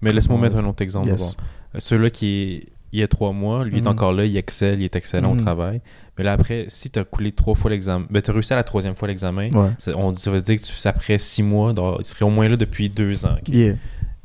[0.02, 1.08] Mais laisse-moi mettre un autre exemple.
[1.10, 1.18] Yes.
[1.18, 1.36] d'abord.
[1.76, 2.68] Euh, Celui-là qui est.
[2.94, 5.38] Il y a trois mois, lui est encore là, il excelle, il est excellent au
[5.38, 5.80] travail.
[6.18, 8.58] Mais là, après, si tu as coulé trois fois l'examen, ben, tu as réussi à
[8.58, 12.00] la troisième fois l'examen, ouais on, ça veut dire que tu, après six mois, donc,
[12.00, 13.38] il serait au moins là depuis deux ans.
[13.48, 13.76] Yeah.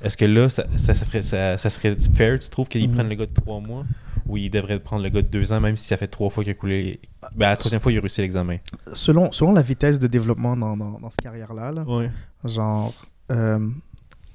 [0.02, 2.94] Est-ce que là, ça, ça, ça ferait, ça, ça serait fair, tu trouves qu'ils Mhm.
[2.96, 3.84] prennent le gars de trois mois?
[4.26, 6.42] Ou ils devraient prendre le gars de deux ans, même si ça fait trois fois
[6.42, 6.98] qu'il a coulé.
[7.36, 8.56] Ben, la troisième fois, il a réussi l'examen.
[8.94, 12.10] selon selon la vitesse de développement dans, dans, dans cette carrière là, Ouais.
[12.44, 12.92] genre
[13.30, 13.60] euh,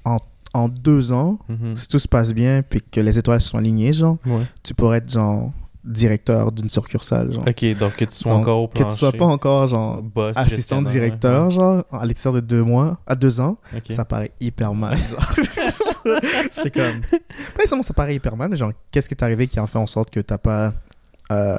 [0.06, 0.16] en,
[0.54, 1.76] en deux ans Mhm.
[1.76, 4.42] si tout se passe bien puis que les étoiles sont alignées genre Ouais.
[4.62, 5.50] tu pourrais être genre
[5.84, 8.96] directeur d'une succursale genre Ok, donc que tu sois Donc, encore au que tu plancher.
[8.96, 13.40] sois pas encore genre boss, assistant directeur, genre, à l'extérieur de deux mois, à deux
[13.40, 13.56] ans,
[13.90, 14.96] ça paraît hyper mal.
[16.50, 17.00] c'est comme.
[17.00, 17.18] Pas
[17.58, 19.86] nécessairement ça paraît hyper mal, mais genre, qu'est-ce qui est arrivé qui a fait en
[19.86, 20.72] sorte que t'as pas.
[21.30, 21.58] euh,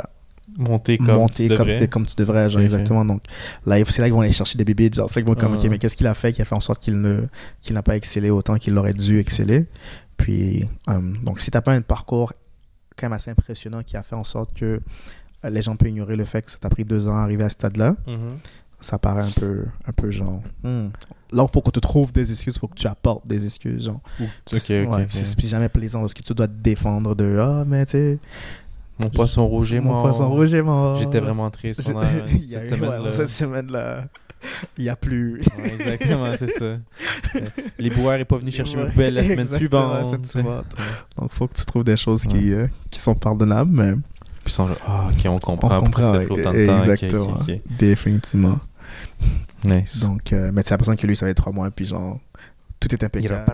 [0.57, 1.79] Monter comme monter tu comme, devrais.
[1.79, 2.63] t'es- comme tu devrais, genre, Ok.
[2.63, 3.03] exactement.
[3.05, 3.23] Donc
[3.65, 4.89] là, c'est là qu'ils vont aller chercher des bébés.
[4.93, 5.61] Genre, c'est là qu'ils vont comme, Ah.
[5.63, 7.21] ok, mais qu'est-ce qu'il a fait qui a fait en sorte qu'il ne,
[7.61, 9.65] qu'il n'a pas excellé autant qu'il aurait dû exceller?
[10.17, 12.33] Puis, euh, donc, si t'as pas un parcours
[12.95, 14.79] quand même assez impressionnant qui a fait en sorte que
[15.45, 17.43] euh, les gens peuvent ignorer le fait que ça t'a pris deux ans à arriver
[17.43, 18.37] à ce stade-là, Mhm.
[18.79, 20.41] ça paraît un peu, un peu genre.
[20.63, 20.89] hmm.
[21.31, 23.85] Là, il faut qu'on te trouve des excuses, il faut que tu apportes des excuses.
[23.85, 23.99] Genre.
[24.21, 24.27] Ok,
[24.59, 27.85] C'est- ok, ouais, C'est jamais plaisant parce que tu dois te défendre de Ah, mais
[27.85, 28.19] tu sais,
[29.03, 30.01] Mon poisson rouge est mon mort.
[30.03, 30.97] poisson rouge est mort.
[30.97, 32.01] J'étais vraiment triste pendant
[32.49, 33.13] cette semaine-là.
[33.13, 34.05] cette semaine-là,
[34.77, 35.41] il n'y a plus.
[35.57, 36.75] Ouais, exactement, c'est ça.
[37.79, 40.05] Les boueurs n'est pas venu chercher mes poubelles la semaine la suivante.
[40.05, 40.75] semaine suivante.
[41.17, 43.93] Donc, il faut que tu trouves des choses qui, euh, qui sont pardonnables, mais
[44.43, 45.77] Puis sont genre, ah, ok, on comprend.
[45.77, 46.11] on comprend.
[46.13, 46.77] ouais, autant de temps.
[46.79, 47.37] Exactement.
[47.41, 47.59] ok.
[47.77, 48.59] Définitivement.
[49.65, 50.01] Nice.
[50.01, 52.19] Donc, euh, mais c'est l'impression que lui, ça fait trois mois, puis genre,
[52.79, 53.45] tout est impeccable.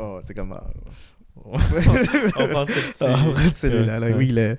[0.00, 0.52] Oh, c'est comme.
[0.52, 0.64] ah,
[1.44, 3.04] on ce petit.
[3.06, 4.14] Ah, en vrai, celui-là, Ouais.
[4.14, 4.58] oui, il est,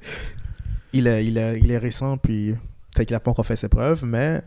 [0.94, 2.54] il, est, il, est, il est récent, puis
[2.94, 4.42] peut-être qu'il n'a pas encore fait ses preuves, mais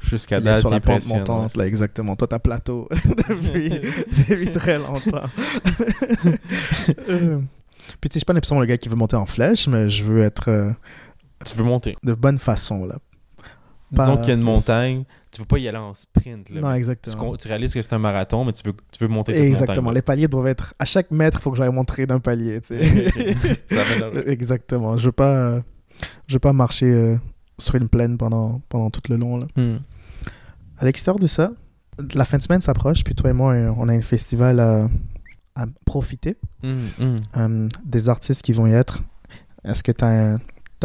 [0.00, 2.16] Jusqu'à il est date, sur la pente montante, là, exactement.
[2.16, 2.88] Toi, t'as plateau
[3.28, 3.70] depuis,
[4.28, 5.22] depuis très longtemps.
[7.08, 7.38] Euh,
[8.00, 9.88] puis, tu sais, je suis pas nécessairement le gars qui veut monter en flèche, mais
[9.88, 10.70] je veux être euh,
[11.44, 11.96] Tu veux monter.
[12.02, 12.96] de bonne façon, là.
[13.92, 16.50] Disons qu'il y a une montagne, tu veux pas y aller en sprint.
[16.50, 17.36] Là, Non, tu, exactement.
[17.36, 19.82] tu réalises que c'est un marathon, mais tu veux, tu veux monter cette Exactement.
[19.82, 19.94] montagne.
[19.96, 20.74] Les paliers doivent être.
[20.78, 23.06] À chaque mètre, il faut que j'aille montrer d'un palier, tu sais.
[23.68, 23.82] Ça
[24.26, 24.96] Exactement.
[24.96, 25.60] Je veux pas, euh,
[26.26, 27.16] je veux pas marcher euh,
[27.58, 29.46] sur une plaine pendant, pendant tout le long, là.
[29.56, 29.78] Hmm.
[30.78, 31.52] À l'extérieur de ça,
[32.14, 34.88] la fin de semaine s'approche, puis toi et moi, on a un festival à,
[35.54, 36.36] à profiter.
[36.62, 37.16] Hmm, hmm.
[37.36, 39.02] Euh, des artistes qui vont y être.
[39.64, 40.38] Est-ce que tu as,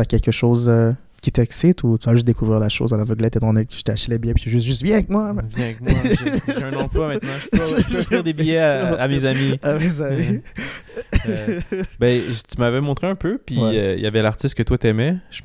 [0.06, 3.52] quelque chose euh, qui t'excite ou tu vas juste découvrir la chose à l'aveuglette étant
[3.54, 5.34] donné que je t'ai acheté les billets puis je juste, juste viens avec moi.
[5.34, 5.48] man.
[5.56, 5.92] Viens avec moi,
[6.48, 7.30] j'ai un emploi maintenant.
[7.44, 9.60] Je peux, je peux offrir des billets à, à mes amis.
[9.64, 10.40] Ah, mes amis.
[11.28, 11.60] Euh,
[12.00, 13.78] Ben, tu m'avais montré un peu, puis Ouais.
[13.78, 15.18] euh, il y avait l'artiste que toi t'aimais.
[15.30, 15.42] Je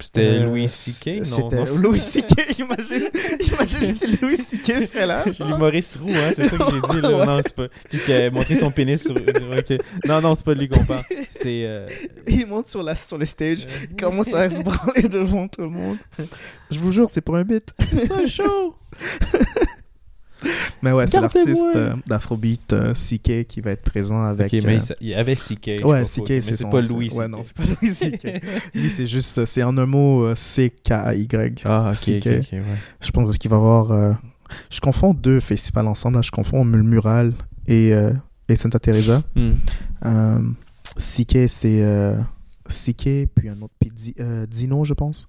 [0.00, 1.24] C'était Euh, Louis C.K.
[1.24, 1.64] C'était?
[1.80, 2.58] Louis C.K.
[2.58, 3.08] Imagine,
[3.40, 4.80] imagine si Louis C.K.
[4.86, 5.24] serait là.
[5.26, 7.00] J'ai l'humoriste roux, hein, c'est ça que j'ai dit.
[7.02, 7.16] Là.
[7.18, 7.26] Ouais.
[7.26, 7.66] Non, c'est pas.
[7.90, 9.12] Puis qui a montré son pénis sur.
[9.14, 9.78] ok.
[10.06, 11.02] Non, non, c'est pas de lui qu'on parle.
[11.28, 11.64] C'est.
[11.66, 11.86] euh,
[12.28, 15.68] Il monte sur, la, sur le stage, il commence à se branler devant tout le
[15.70, 15.96] monde.
[16.70, 17.72] Je vous jure, c'est pour un bit.
[17.80, 18.76] C'est ça show!
[20.82, 24.52] Mais ouais, c'est l'artiste euh, d'Afrobeat euh, CK qui va être présent avec.
[24.52, 25.82] Ok, mais euh, il y avait C.K.
[25.84, 27.08] Ouais, CK, c'est c'est son- pas Louis.
[27.14, 27.30] Ouais, CK.
[27.30, 28.42] non, c'est pas Louis CK.
[28.74, 31.62] Lui, c'est juste, euh, c'est en un mot euh, C-K-A-Y.
[31.64, 32.26] Ah, ok, ok, CK.
[32.26, 32.62] ok, ouais.
[33.00, 33.92] Je pense qu'il va y avoir.
[33.92, 34.12] euh,
[34.68, 36.16] je confonds deux festivals ensemble.
[36.16, 36.22] Là.
[36.22, 37.32] Je confonds le Mural
[37.66, 38.12] et, euh,
[38.50, 39.22] et Santa Teresa.
[40.02, 42.14] CK, c'est euh,
[42.68, 43.74] CK, puis un autre.
[43.78, 45.28] Puis Di- euh, Dino, je pense.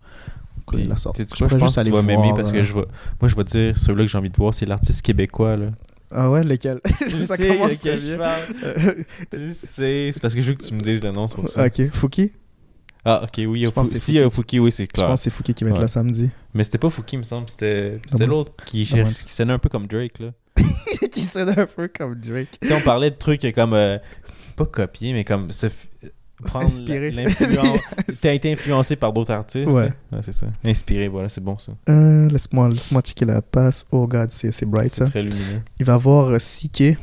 [0.67, 1.17] Que de la sorte.
[1.19, 2.85] Je quoi, je pense que tu vas m'aimer parce euh, que je vais...
[3.21, 5.57] moi, je vais dire celui-là que j'ai envie de voir, c'est l'artiste québécois.
[5.57, 5.67] Là.
[6.09, 6.79] Ah ouais, lequel?
[7.01, 8.19] Je Ça sais commence très je bien.
[8.63, 8.93] Euh,
[9.33, 11.47] Je sais, c'est parce que je veux que tu me dises le nom, c'est pour
[11.49, 11.65] ça.
[11.67, 12.31] ok, Fouki?
[13.03, 14.71] Ah, ok, oui, il y a Je pense Fou- si il y a Fouki, oui,
[14.71, 15.05] c'est Je clair.
[15.07, 15.81] pense que c'est Fouki qui va être Ouais.
[15.83, 16.31] là samedi.
[16.55, 19.31] Mais c'était pas Fouki, il me semble, c'était Ah c'était l'autre qui, Ah cherche- qui
[19.33, 20.17] sonnait un peu comme Drake.
[20.19, 20.31] Là.
[21.11, 22.57] qui sonne un peu comme Drake.
[22.59, 23.73] tu sais, on parlait de trucs comme.
[23.75, 23.99] euh,
[24.57, 25.51] pas copier, mais comme.
[26.55, 27.13] Inspiré.
[28.21, 29.71] T'as été influencé par d'autres artistes?
[29.71, 29.91] Ouais.
[30.21, 30.47] c'est ça.
[30.65, 31.73] Inspiré, voilà, c'est bon ça.
[31.89, 33.85] Euh, Laisse-moi laisse checker la passe.
[33.91, 35.09] Oh god, c'est c'est bright C'est ça.
[35.09, 35.61] très lumineux.
[35.79, 36.97] Il va y avoir euh, CK,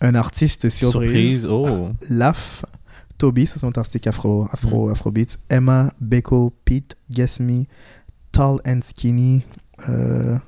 [0.00, 1.42] un artiste surprise.
[1.42, 1.88] Surprise, oh.
[2.10, 2.64] Laf,
[3.18, 5.38] Toby, ça c'est un artistique afro, afro, afrobeat.
[5.48, 7.64] Emma, Beko, Pete, Guess Me,
[8.32, 9.42] Tall and Skinny.
[9.88, 10.38] Euh,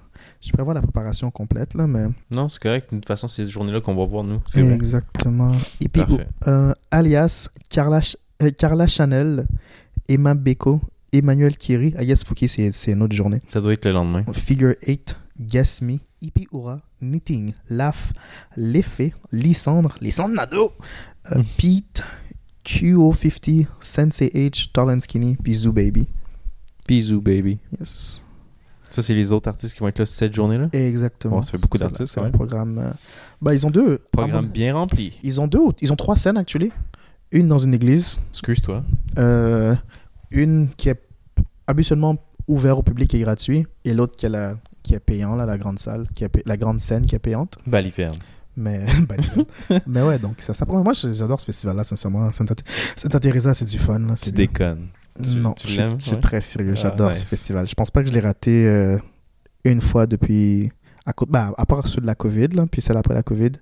[0.41, 2.07] je prévois la préparation complète là, mais.
[2.31, 2.89] Non, c'est correct.
[2.91, 4.41] De toute façon, c'est cette journée-là qu'on va voir nous.
[4.55, 5.55] Exactement.
[5.81, 6.29] Et puis, Parfait.
[6.47, 8.01] euh, alias Carla,
[8.43, 9.47] euh, Carla Chanel,
[10.09, 10.81] Emma Beko,
[11.13, 13.41] Emmanuel Kiri, Ayas Fouki, c'est une autre journée.
[13.49, 14.25] Ça doit être le lendemain.
[14.33, 18.13] Figure 8, Guess Me, Ipi Ura, Knitting, Laugh,
[18.57, 20.73] L'Effet, Lysandre, Lysandre Nado,
[21.33, 21.45] euh, Mm.
[21.59, 22.03] Pete,
[22.65, 26.09] QO50, Sensei H, Tall and Skinny, puis Zoo Baby.
[26.87, 27.59] Bisous, baby.
[27.79, 28.25] Yes.
[28.91, 30.69] Ça, c'est les autres artistes qui vont être là cette journée-là?
[30.73, 31.39] Exactement.
[31.39, 32.79] Oh, ça fait beaucoup d'artistes, C'est un programme.
[32.79, 32.91] euh,
[33.43, 33.99] Bah, ils ont deux.
[34.13, 35.19] Programme ah bon, bien rempli.
[35.23, 36.73] Ils ont deux, ils ont trois scènes, actually.
[37.33, 38.83] Une dans une église, Excuse-toi.
[39.19, 39.75] euh,
[40.31, 41.01] une qui est
[41.67, 45.45] habituellement ouverte au public et gratuit, et l'autre qui est, la, qui est payant, là,
[45.45, 47.59] la grande salle, qui est la grande scène qui est payante.
[47.67, 48.17] Baliverne.
[48.57, 49.15] Mais, bah,
[49.87, 52.29] mais ouais, donc ça, ça moi j'adore ce festival-là, sincèrement.
[53.21, 53.99] Teresa, c'est du fun.
[54.01, 54.87] Là, Tu déconnes.
[55.39, 56.73] Non, tu je, suis- je très sérieux.
[56.77, 57.21] Ah, J'adore nice.
[57.21, 57.67] ce festival.
[57.67, 58.99] Je pense pas que je l'ai raté euh,
[59.65, 60.71] une fois depuis.
[61.07, 63.53] À, bah, à part ceux de la COVID, là, puis celle après la COVID,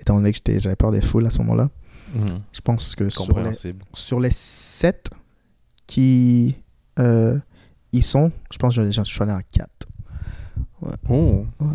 [0.00, 1.68] étant donné que j'avais peur des foules à ce moment-là.
[2.14, 2.40] Mhm.
[2.52, 3.52] Je pense que sur les,
[3.94, 5.10] sur les sept
[5.86, 6.54] qui
[7.00, 7.38] euh,
[7.92, 9.68] y sont, je pense que je je suis allé à 4.
[11.08, 11.44] Oh.
[11.60, 11.66] Ouais.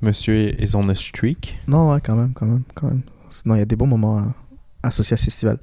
[0.00, 1.58] Monsieur is on a streak?
[1.66, 3.02] Non, ouais, quand même, quand même, quand même.
[3.30, 4.34] Sinon, il y a des bons moments à-
[4.82, 5.58] associés à ce festival.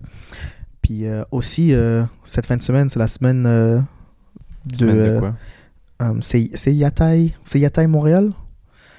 [0.86, 3.80] Puis euh, aussi, euh, cette fin de semaine, c'est la semaine euh,
[4.68, 4.76] de.
[4.76, 5.36] Semaine de quoi?
[6.04, 8.32] euh, c'est Yataï, c'est Yataï Montréal.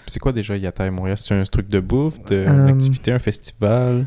[0.08, 1.16] C'est quoi déjà Yataï Montréal?
[1.16, 4.06] C'est un truc de bouffe, de une activité, un festival?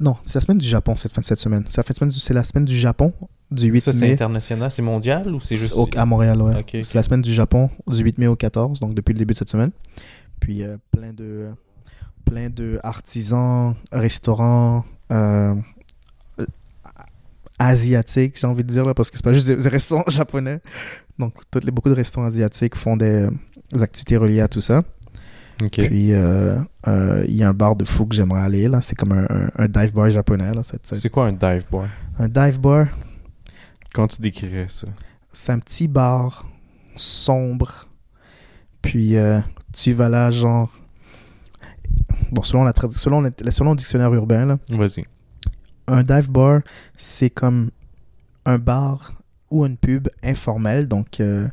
[0.00, 1.64] Non, c'est la semaine du Japon cette fin cette semaine.
[1.68, 3.14] C'est la, fin de semaine du- c'est la semaine du Japon
[3.50, 4.12] du 8 Ça, c'est mai.
[4.12, 5.72] international C'est mondial ou c'est juste.
[5.74, 6.64] Au- à Montréal, ouais.
[6.82, 9.38] C'est la semaine du Japon du 8 mai au 14, donc depuis le début de
[9.38, 9.70] cette semaine.
[10.38, 11.48] Puis plein de
[12.26, 14.84] plein de artisans, restaurants
[17.58, 20.60] asiatiques, j'ai envie de dire là, parce que c'est pas juste des, restaurants japonais.
[21.18, 23.26] Donc toutes les, beaucoup de restaurants asiatiques font des,
[23.72, 24.82] des activités reliées à tout ça.
[25.88, 28.94] Puis euh, euh, il y a un bar de fou que j'aimerais aller là, c'est
[28.94, 30.60] comme un, un- un dive bar japonais là.
[30.62, 31.86] C'est- quoi un dive bar?
[32.18, 32.86] Un dive bar?
[33.94, 34.86] Comment tu décrirais ça?
[35.32, 36.46] C'est un petit bar
[36.94, 37.86] sombre.
[38.82, 39.40] Puis euh,
[39.72, 40.70] tu vas là, genre.
[42.30, 45.04] Bon, selon, la selon, le, selon le dictionnaire urbain, là, Vas-y.
[45.86, 46.60] Un dive bar,
[46.96, 47.70] c'est comme
[48.44, 49.12] un bar
[49.50, 50.88] ou une pub informelle.
[50.88, 51.48] Donc, euh,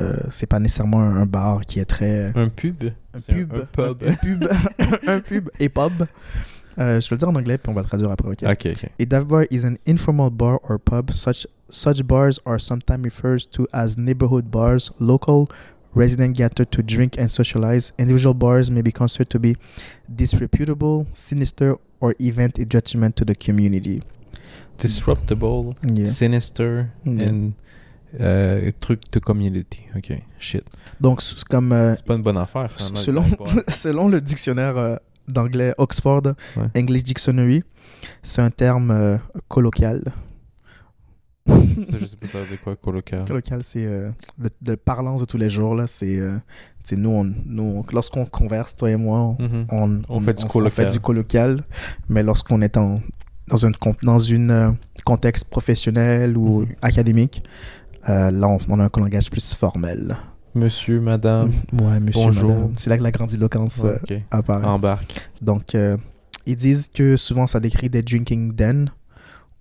[0.00, 2.32] euh, c'est pas nécessairement un, bar qui est très.
[2.36, 2.84] Un pub?
[3.14, 3.52] Un pub.
[3.54, 4.02] Un, pub.
[4.02, 4.48] Un, pub.
[5.06, 6.04] un pub et pub.
[6.76, 8.28] Euh, je vais le dire en anglais, puis on va le traduire après.
[8.28, 8.42] ok?
[8.42, 8.90] ok, ok.
[9.00, 11.12] A dive bar is an informal bar or pub.
[11.12, 14.92] Such such bars are sometimes referred to as neighborhood bars.
[14.98, 15.48] Local
[15.94, 17.92] residents gather to drink and socialize.
[17.98, 19.56] Individual bars may be considered to be
[20.12, 24.00] disreputable, sinister, or event a detriment to the community.
[24.78, 26.06] Disruptable, Yeah.
[26.06, 27.30] sinister, Yeah.
[27.30, 27.52] and
[28.20, 29.80] euh, truc de community.
[29.96, 30.64] Ok, shit.
[31.00, 33.24] Donc, c'est comme euh, C'est pas une bonne affaire, selon,
[33.68, 34.96] selon le dictionnaire euh,
[35.28, 36.22] d'anglais Oxford
[36.56, 36.68] Ouais.
[36.76, 37.62] English Dictionary,
[38.22, 39.16] c'est un terme euh,
[39.48, 40.02] colloquial.
[41.46, 43.24] Ça, je sais pas ça veut dire quoi, colocal?
[43.26, 44.10] Colloquial, c'est euh,
[44.62, 45.74] de parlance de tous les jours.
[45.74, 46.36] Là, c'est, euh,
[46.96, 49.66] nous, on, nous on- lorsqu'on converse, toi et moi, on, Mhm.
[49.70, 50.86] on, On fait du on colloquial.
[50.86, 51.62] fait du colloquial.
[52.08, 53.00] Mais lorsqu'on est en,
[53.48, 54.70] dans un con- dans une euh,
[55.04, 56.66] contexte professionnel ou Mhm.
[56.80, 57.42] académique,
[58.08, 60.16] euh, là, on, a un langage plus formel.
[60.54, 62.70] Monsieur, madame, ouais, monsieur, bonjour.
[62.76, 64.20] C'est là que la grandiloquence euh, ok.
[64.30, 64.64] apparaît.
[64.66, 65.28] Embarque.
[65.42, 65.76] Donc,
[66.46, 68.90] ils disent que souvent ça décrit des drinking den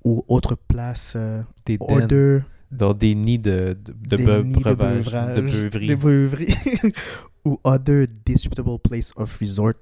[0.04, 2.40] ou autres places euh, Des order.
[2.72, 6.56] Dans des nids de, de, de des beu- nids de beuvrage, de beuveries.
[7.46, 9.74] Ou other disreputable place of resort.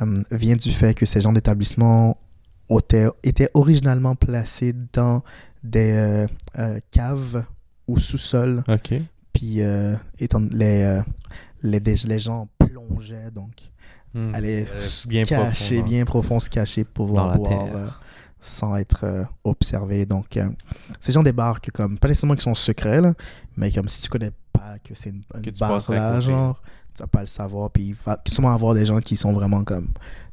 [0.00, 2.16] Euh, vient du fait que ces genres d'établissements
[3.22, 5.22] étaient, originalement placés dans
[5.62, 6.26] des euh,
[6.58, 7.44] euh, caves
[7.86, 8.62] ou sous-sols.
[9.32, 11.00] Puis euh, étant les,
[11.62, 13.52] les, gens plongeaient donc
[14.14, 14.34] Hmm.
[14.34, 18.00] allaient se bien cacher, profond, bien profond, se cacher pour pouvoir boire
[18.40, 20.06] sans être euh, observé.
[20.06, 20.48] Donc, euh,
[21.00, 23.14] ces gens que, comme, pas nécessairement qui sont secrets, là,
[23.56, 26.12] mais comme si tu connais pas que c'est une, une Que tu bar passerais à
[26.14, 26.60] là, genre,
[26.94, 27.70] tu vas pas le savoir.
[27.70, 29.88] Puis il va sûrement avoir des gens qui sont vraiment comme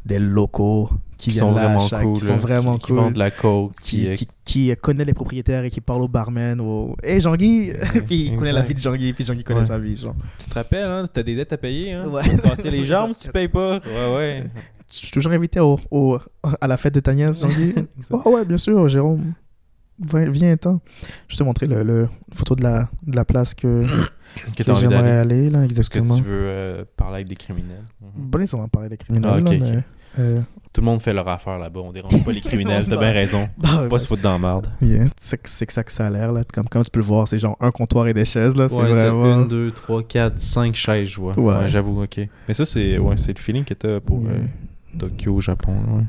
[0.05, 0.87] des locaux,
[1.17, 2.13] qui, Qui viennent sont vraiment chaque- cool.
[2.13, 2.95] qui sont vraiment qui, cool.
[2.97, 3.73] Qui vendent de la coke.
[3.79, 7.19] qui, Qui, euh, qui, qui connaît les propriétaires et qui parle au barman au Hey
[7.19, 7.71] Jean-Guy
[8.05, 9.65] puis il connaît la vie de Jean-Guy puis Jean-Guy connaît Ouais.
[9.65, 11.05] sa vie genre Tu te rappelles, hein?
[11.11, 12.07] T'as des dettes à payer, hein?
[12.07, 12.21] Ouais.
[12.21, 13.79] Tu vas te casser les jambes si tu payes pas.
[13.79, 14.43] Ouais, ouais.
[14.91, 16.19] Je suis toujours invité au, au-
[16.61, 17.43] à la fête de ta nièce
[18.11, 19.33] oh, ouais bien sûr Jérôme
[19.99, 20.81] viens t'en
[21.27, 23.85] je te montrer le, le une photo de la de la place que,
[24.57, 27.83] Que que j'aimerais aller là Parce que exactement tu veux euh, parler avec des criminels.
[28.01, 28.09] Mhm.
[28.29, 29.83] bon ils ont parlé des criminels Ah, là, mais,
[30.19, 30.41] euh,
[30.73, 31.79] Tout le monde fait leur affaire là-bas.
[31.79, 32.85] On dérange pas les criminels.
[32.85, 33.47] T'as bien raison.
[33.63, 34.67] non, Pas se foutre dans la merde.
[34.81, 37.29] yeah, c'est que- ça que ça a l'air là comme comme tu peux le voir
[37.29, 40.37] c'est genre un comptoir et des chaises là c'est Ouais, vraiment 1, 2, 3, 4,
[40.37, 41.39] 5 chaises, je vois.
[41.39, 41.57] Ouais.
[41.59, 42.19] Ouais, j'avoue, ok.
[42.49, 44.31] Mais ça, c'est ouais, le feeling que t'as pour Yeah.
[44.31, 44.39] euh,
[44.97, 45.73] Tokyo, Japon.
[45.97, 46.03] ouais.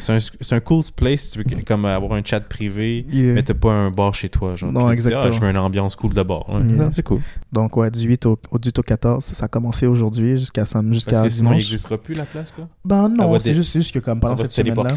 [0.00, 3.34] C'est un, cool place si tu veux comme avoir un chat privé, Yeah.
[3.34, 4.56] mais t'as pas un bar chez toi.
[4.56, 5.22] Genre, Non, dis, exactement.
[5.26, 6.48] Ah, je veux une ambiance cool de bar.
[6.50, 6.60] Ouais.
[6.60, 6.76] Yeah.
[6.76, 7.20] Non, c'est cool.
[7.52, 11.22] Donc, ouais, du 8 au, au 18 au 14, ça a commencé aujourd'hui jusqu'à jusqu'à
[11.22, 11.54] que sinon, il dimanche.
[11.54, 12.68] n'existera plus la place, quoi?
[12.84, 14.90] Ben non, c'est juste, juste que comme pendant cette semaine-là,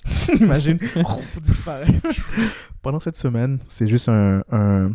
[0.40, 1.20] imagine, oh,
[2.82, 4.90] pendant cette semaine, c'est juste un, un,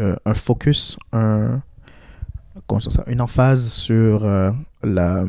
[0.00, 1.60] euh, un focus, un,
[2.70, 4.50] comment ça, une emphase sur euh,
[4.84, 5.24] la,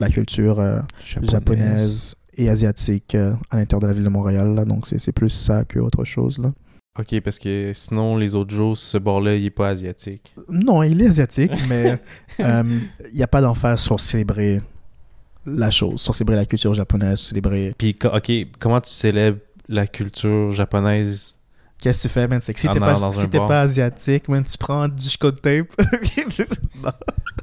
[0.00, 0.80] la culture euh,
[1.22, 4.54] japonaise et asiatique euh, à l'intérieur de la ville de Montréal.
[4.54, 4.64] là.
[4.64, 6.38] Donc, c'est plus ça que autre chose.
[6.38, 6.52] Là.
[6.98, 10.34] Ok, parce que sinon, les autres jours, ce bar-là, il est pas asiatique.
[10.48, 11.98] Non, il est asiatique, mais
[12.40, 14.60] il n'y a pas d'emphase sur célébrer
[15.46, 17.74] la chose, sur célébrer la culture japonaise, célébrer.
[17.78, 21.36] Puis, ok, comment tu célèbres la culture japonaise
[21.84, 22.40] Qu'est-ce que tu fais, man?
[22.40, 25.68] C'est que si t'es pas, si t'es pas asiatique, man, tu prends du code tape.
[26.82, 26.90] non,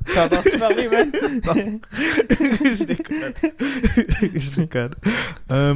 [0.16, 1.12] T'entends-tu parler, man?
[2.32, 3.34] je déconne.
[4.34, 4.96] je déconne.
[5.52, 5.76] Euh,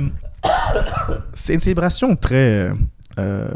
[1.32, 2.72] c'est une célébration très
[3.20, 3.50] euh,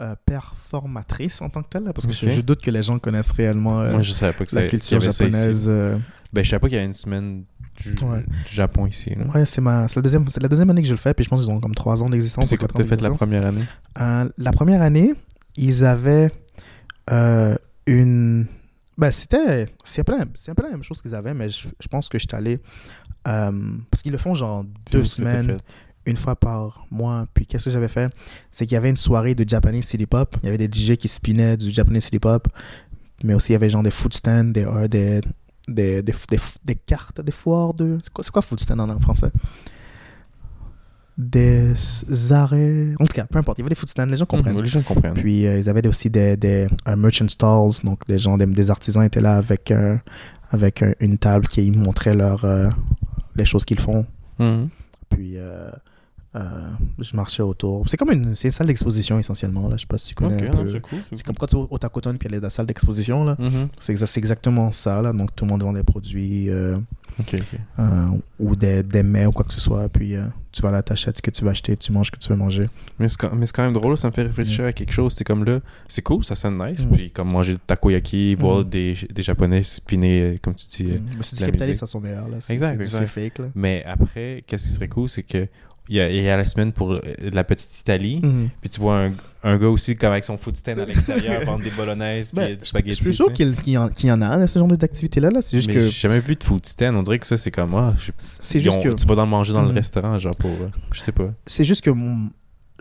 [0.00, 3.32] euh, performatrice en tant que telle, là, parce que je, doute que les gens connaissent
[3.32, 5.66] réellement euh, Moi, je savais pas que ça la culture japonaise.
[5.66, 5.98] euh,
[6.32, 7.42] Ben, je savais pas qu'il y avait une semaine
[7.76, 8.20] du, Ouais.
[8.20, 9.10] du Japon ici.
[9.16, 9.26] là.
[9.34, 11.28] Ouais, c'est ma, la deuxième, c'est la deuxième année que je le fais, puis je
[11.30, 12.46] pense qu'ils ont comme trois ans d'existence.
[12.46, 13.64] C'est quoi que t'as fait la première année?
[14.00, 15.14] Euh, la première année,
[15.56, 16.30] ils avaient
[17.10, 18.46] euh, une.
[18.98, 19.68] Ben, c'était.
[19.84, 21.68] C'est un, peu la même- c'est un peu la même chose qu'ils avaient, mais je,
[21.80, 22.60] je pense que je suis allé.
[23.28, 23.50] euh,
[23.90, 25.58] parce qu'ils le font genre deux semaines,
[26.06, 27.26] une fois par mois.
[27.34, 28.10] Puis qu'est-ce que j'avais fait?
[28.50, 30.36] C'est qu'il y avait une soirée de Japanese City Pop.
[30.42, 32.48] Il y avait des DJ qui spinaient du Japanese City Pop.
[33.24, 35.20] Mais aussi, il y avait genre des food stands, des, des,
[35.68, 37.98] des, des, des, des cartes, des foires de.
[38.02, 39.30] C'est quoi, quoi food stand en, français?
[41.18, 41.72] Des
[42.30, 42.94] arrêts.
[43.00, 43.58] En tout cas, peu importe.
[43.58, 44.54] Il y avait des food stands, les gens comprennent.
[44.54, 45.14] Mhm, les gens comprennent.
[45.14, 48.70] Puis euh, ils avaient aussi des, des euh, merchant stalls, donc des gens, des, des
[48.70, 49.96] artisans étaient là avec, euh,
[50.50, 52.68] avec euh, une table qui montraient leur, euh,
[53.34, 54.06] les choses qu'ils font.
[54.38, 54.68] Mhm.
[55.08, 55.36] Puis
[56.36, 57.88] euh, je marchais autour.
[57.88, 59.68] C'est comme une, c'est une salle d'exposition essentiellement.
[59.68, 59.76] Là.
[59.76, 60.68] Je sais pas si tu connais un peu.
[60.68, 60.98] c'est cool.
[61.12, 63.24] C'est comme quand tu vas au Tacoton puis il y a la salle d'exposition.
[63.24, 63.36] là.
[63.38, 63.68] Mhm.
[63.78, 65.00] C'est exa- c'est exactement ça.
[65.02, 65.12] Là.
[65.12, 66.78] Donc tout le monde vend des produits euh,
[67.78, 68.06] euh,
[68.38, 69.88] ou des, des mets ou quoi que ce soit.
[69.88, 70.14] Puis
[70.52, 72.36] tu vas là, t'achètes ce que tu vas acheter, tu manges ce que tu veux
[72.36, 72.68] manger.
[72.98, 75.12] Mais c'est quand, mais c'est quand même drôle, ça me fait réfléchir à quelque chose.
[75.14, 76.82] C'est comme là, c'est cool, ça sonne nice.
[76.84, 76.88] Mm.
[76.94, 78.64] Puis comme manger du takoyaki, voir Mm.
[78.68, 80.90] des, des japonais spinner, comme tu dis.
[80.92, 80.98] euh.
[81.16, 82.28] Mais c'est du capitalisme à son meilleur.
[82.28, 82.36] Là.
[82.40, 83.38] C'est, Exact, c'est, du- fake.
[83.38, 83.46] Là.
[83.54, 85.46] Mais après, qu'est-ce qui serait cool, c'est que
[85.88, 87.00] il y, a, il y a la semaine pour euh,
[87.32, 88.20] la petite Italie.
[88.22, 88.48] Mhm.
[88.60, 89.12] Puis tu vois un,
[89.44, 92.54] un gars aussi comme avec son food stand à l'extérieur, vendre des bolognaise, puis Ben,
[92.54, 92.98] du je spaghetti.
[92.98, 95.30] je suis sûr qu'il, qu'il y en, qu'il y en a là, ce genre d'activité-là.
[95.30, 95.42] Là.
[95.42, 95.80] C'est juste Mais que.
[95.84, 96.96] j'ai jamais vu de food stand.
[96.96, 98.88] On dirait que ça, c'est comme, ah, je- C'est ils juste ont- que.
[98.94, 99.74] Tu vas dans le manger dans le Mhm.
[99.74, 100.50] restaurant, genre pour.
[100.50, 101.30] euh, je sais pas.
[101.46, 102.30] C'est juste que mon-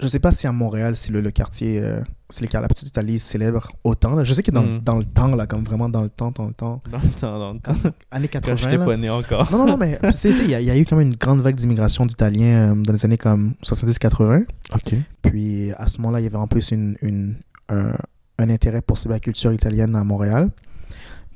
[0.02, 2.88] je sais pas si à Montréal, si le, le quartier, euh, si le, la petite
[2.90, 4.16] Italie célèbre autant.
[4.16, 4.24] là.
[4.24, 4.80] Je sais que dans, Mhm.
[4.80, 7.40] dans le temps, là, comme vraiment dans le temps, dans le temps, Dans le temps,
[7.40, 7.74] dans le temps.
[8.12, 8.56] années Quand 80.
[8.58, 8.86] j'étais là.
[8.86, 9.50] pas né encore.
[9.52, 11.42] Non, non, non, mais il y, a- il y a eu quand même une grande
[11.42, 14.46] vague d'immigration d'Italiens euh, dans les années comme 70-80.
[14.74, 14.96] Ok.
[15.22, 17.36] Puis à ce moment-là, il y avait en plus une, une-
[17.70, 17.94] un,
[18.38, 20.50] un intérêt pour la culture italienne à Montréal.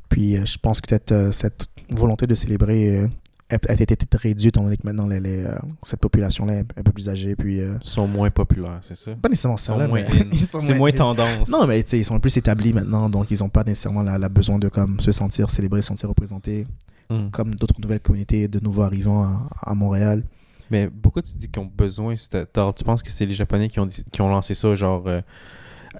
[0.10, 3.10] Puis euh, je pense que peut-être euh, cette volonté de célébrer
[3.50, 6.92] a, été réduite étant donné que maintenant les, les, euh, cette population-là est un peu
[6.92, 7.36] plus âgée.
[7.36, 9.12] Puis euh, Ils sont moins populaires, c'est ça?
[9.16, 9.76] pas nécessairement ça,
[10.60, 10.94] C'est moins in.
[10.94, 11.48] tendance.
[11.50, 14.60] Non, mais ils sont plus établis maintenant, donc ils n'ont pas nécessairement la, la besoin
[14.60, 16.68] de comme, se sentir célébrés, se sentir représentés,
[17.12, 17.32] Hmm.
[17.32, 20.22] comme d'autres nouvelles communautés de nouveaux arrivants à, à Montréal.
[20.70, 23.88] Mais pourquoi tu dis qu'ils ont besoin Tu penses que c'est les Japonais qui ont,
[23.88, 25.20] qui ont lancé ça, genre euh,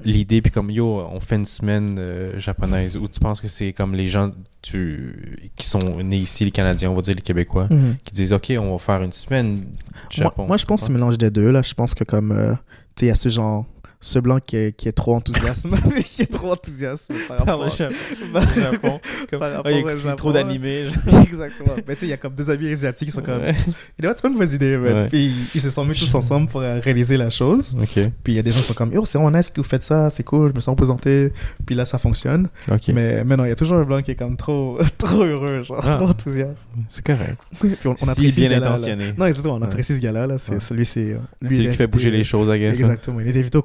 [0.04, 3.74] l'idée, puis comme yo, on fait une semaine euh, japonaise, ou tu penses que c'est
[3.74, 4.32] comme les gens
[4.62, 7.68] tu, qui sont nés ici, les Canadiens, on va dire les Québécois,
[8.04, 10.48] qui disent ok, on va faire une semaine du Moi, Japon.
[10.48, 11.52] moi, je pense que c'est un mélange des deux.
[11.52, 11.62] Là.
[11.62, 12.54] Je pense que comme, euh,
[12.96, 13.66] tu sais, il y a ce genre,
[14.02, 15.68] ce blanc qui est, qui est trop enthousiaste,
[16.06, 19.00] qui est trop enthousiaste par rapport, Au Japon.
[19.30, 20.44] Comme, par rapport il au Japon, trop là.
[20.44, 20.88] d'animés.
[21.24, 21.74] Exactement.
[21.88, 23.56] Mais tu sais, il y a comme deux amis asiatiques qui sont comme, Ouais.
[23.58, 24.78] c'est pas une mauvaise idée.
[24.78, 25.08] Ouais.
[25.10, 27.78] Puis ils, ils se sont mis tous ensemble pour euh, réaliser la chose.
[27.94, 29.68] Puis il y a des gens qui sont comme, yo, c'est vraiment nice que vous
[29.68, 31.34] faites ça, c'est cool, je me sens représenté.
[31.66, 32.48] Puis là, ça fonctionne.
[32.94, 35.62] Mais, mais non, il y a toujours un blanc qui est comme trop, trop heureux,
[35.62, 35.90] genre, Ah.
[35.92, 36.70] trop enthousiaste.
[36.88, 37.38] C'est correct.
[37.60, 38.68] Puis on, on Si apprécie ce bien là.
[38.72, 39.14] intentionné.
[39.18, 39.66] Non, exactement, on Ouais.
[39.66, 40.26] apprécie ce gars-là.
[40.28, 40.38] Là.
[40.38, 40.60] C'est, Ouais.
[40.60, 41.18] Celui, c'est.
[41.46, 42.78] C'est lui qui fait bouger les choses, I guess.
[42.78, 42.80] hein.
[42.92, 43.20] Exactement.
[43.20, 43.62] Il est invité au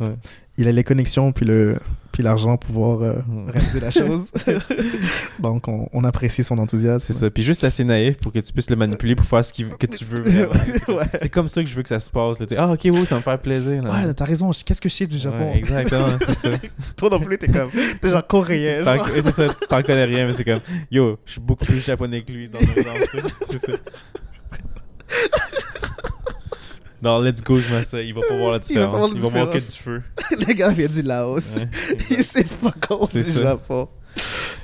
[0.00, 0.14] Ouais.
[0.56, 1.76] Il a les connexions puis, le,
[2.12, 3.50] puis l'argent pour pouvoir euh, Mm.
[3.50, 4.30] réaliser la chose.
[5.40, 7.00] Donc, on, on apprécie son enthousiasme.
[7.00, 7.28] C'est ça.
[7.30, 10.04] Puis juste assez naïf pour que tu puisses le manipuler pour faire ce que tu
[10.04, 10.22] veux.
[10.94, 11.04] Ouais.
[11.18, 12.38] C'est comme ça que je veux que ça se passe.
[12.38, 12.46] là.
[12.56, 13.82] Ah, ok, oui, ça me fait plaisir.
[13.82, 13.90] Là.
[13.90, 14.50] Ouais, t'as raison.
[14.64, 15.50] Qu'est-ce que je sais du Japon?
[15.50, 16.50] Ouais, exactement, ça.
[16.96, 17.70] Toi non plus, t'es comme.
[18.00, 18.82] T'es genre coréen.
[19.14, 22.22] C'est ça, tu t'en connais rien, mais c'est comme, yo, je suis beaucoup plus japonais
[22.22, 22.66] que lui dans le.
[23.50, 23.72] C'est ça.
[27.04, 28.00] Non, let's go, je mets ça.
[28.02, 29.12] Il va pas voir la Il va pas voir différence.
[29.14, 30.02] Il va voir que du feu.
[30.48, 31.56] Le gars vient du Laos.
[31.56, 31.68] Ouais.
[32.10, 33.42] Il sait pas quoi C'est du ça.
[33.42, 33.88] Japon.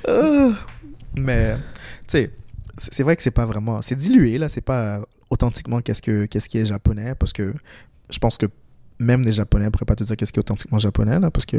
[0.07, 0.49] Ah.
[1.15, 1.61] Mais, tu
[2.07, 2.31] sais,
[2.77, 3.81] c'est vrai que c'est pas vraiment.
[3.81, 4.49] C'est dilué, là.
[4.49, 7.13] C'est pas authentiquement qu'est-ce que qu'est-ce qui est japonais.
[7.15, 7.53] Parce que
[8.09, 8.47] je pense que
[8.99, 11.31] même les Japonais pourraient pas te dire qu'est-ce qui est authentiquement japonais, là.
[11.31, 11.57] Parce que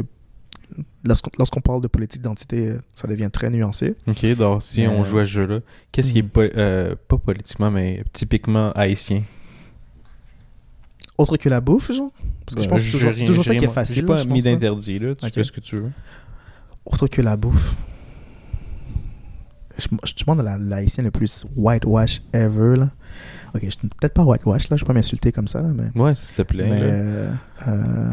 [1.05, 3.95] lorsqu'on lorsqu'on parle de politique d'identité, ça devient très nuancé.
[4.07, 5.59] Ok, donc si Mais, on joue à ce jeu-là,
[5.91, 6.29] qu'est-ce qui est Mhm.
[6.29, 9.23] po- euh, pas politiquement, mais typiquement haïtien?
[11.17, 12.09] Autre que la bouffe, genre?
[12.45, 14.05] Parce que je pense que c'est toujours, toujours ça qui est facile.
[14.05, 14.51] Pas mis là.
[14.53, 15.15] d'interdit, là.
[15.15, 15.33] Tu Ok.
[15.33, 15.91] fais ce que tu veux.
[16.85, 17.75] Autre que la bouffe.
[19.77, 22.89] Je, je te demande la, la haïtienne le plus whitewash ever, là.
[23.55, 24.77] Ok, je suis peut-être pas whitewash, là.
[24.77, 25.99] Je vais pas m'insulter comme ça, là, mais.
[25.99, 26.67] Ouais, s'il te plaît.
[26.69, 27.31] mais euh,
[27.67, 28.11] euh,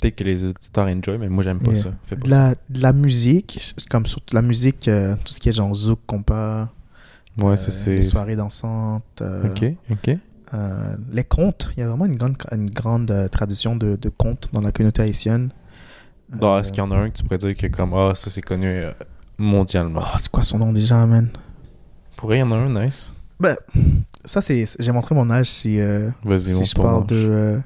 [0.00, 1.82] Peut-être que les auditeurs enjoy, mais moi, j'aime pas Yeah.
[1.82, 1.90] ça.
[2.10, 5.52] Pas de, la, de la musique, comme surtout la musique, euh, tout ce qui est
[5.52, 6.68] genre zouk, compas.
[7.38, 7.94] Ouais, euh, ça, c'est.
[7.96, 10.16] les soirées dansantes, euh, Ok, ok.
[10.54, 11.70] Euh, les contes.
[11.76, 14.72] Il y a vraiment une grande, une grande euh, tradition de, de contes dans la
[14.72, 15.50] communauté haïtienne.
[16.42, 18.30] Euh, Est-ce qu'il y en a un que tu pourrais dire que comme ah ça
[18.30, 18.92] c'est connu euh,
[19.38, 20.02] mondialement?
[20.04, 21.28] Oh, c'est quoi son nom déjà, man?
[22.16, 23.12] Pourrait y en a un nice.
[23.38, 23.56] Ben,
[24.24, 24.64] ça, c'est.
[24.78, 27.06] j'ai montré mon âge si, euh, Vas-y, si je parle âge.
[27.08, 27.60] de.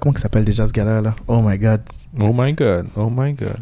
[0.00, 1.00] comment il s'appelle déjà ce gars-là?
[1.00, 1.14] Là?
[1.26, 1.80] Oh my god.
[2.20, 3.56] Oh my god, oh my god.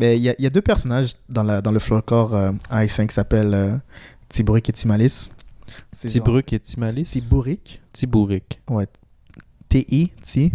[0.00, 2.36] Mais il y y a deux personnages dans, la, dans le folklore
[2.68, 3.80] haïtien qui s'appellent
[4.28, 5.30] Tibouric et Timalis.
[5.94, 7.04] Tibruc et Timalis.
[7.04, 7.80] Tibouric.
[7.92, 8.60] Tibouric.
[8.68, 8.86] Ouais.
[9.68, 10.52] T-I, Ti.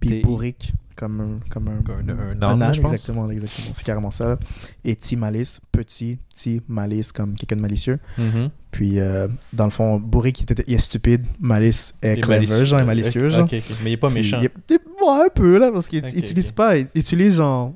[0.00, 0.22] Puis T-I.
[0.22, 2.92] Bourric, comme un, comme un, Un- un un âne, âne, je pense.
[2.92, 3.68] exactement, exactement.
[3.72, 4.38] C'est carrément ça.
[4.84, 7.98] Et Timalis, petit, Ti, malice, comme quelqu'un de malicieux.
[8.16, 8.50] Mhm.
[8.70, 12.36] Puis, euh, dans le fond, Bourric, il, était- il est stupide, Malice est Et clever,
[12.46, 12.64] malicieux.
[12.64, 13.48] genre, est malicieux, genre.
[13.50, 14.38] Mais il est pas Puis, méchant.
[14.40, 17.36] il est- il est- ouais, un peu, là, parce qu'il Ok, utilise pas, il utilise,
[17.36, 17.74] genre,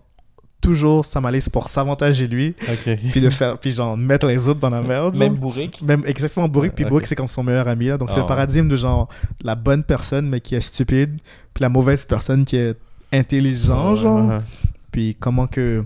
[0.63, 2.97] toujours sa malice pour s'avantager lui, Ok.
[3.11, 5.29] puis de faire, puis genre, mettre les autres dans la merde, genre.
[5.31, 5.83] Même bourrique.
[5.83, 7.09] Même exactement Bourric, puis Ouais, Bourric, ok.
[7.09, 7.99] c'est comme son meilleur ami, là.
[7.99, 9.09] Donc, c'est Ah, le paradigme de genre,
[9.45, 11.19] la bonne personne, mais qui est stupide,
[11.53, 12.77] puis la mauvaise personne qui est
[13.13, 14.29] intelligent, genre.
[14.29, 14.41] Ouais, ouais.
[14.91, 15.85] Puis comment que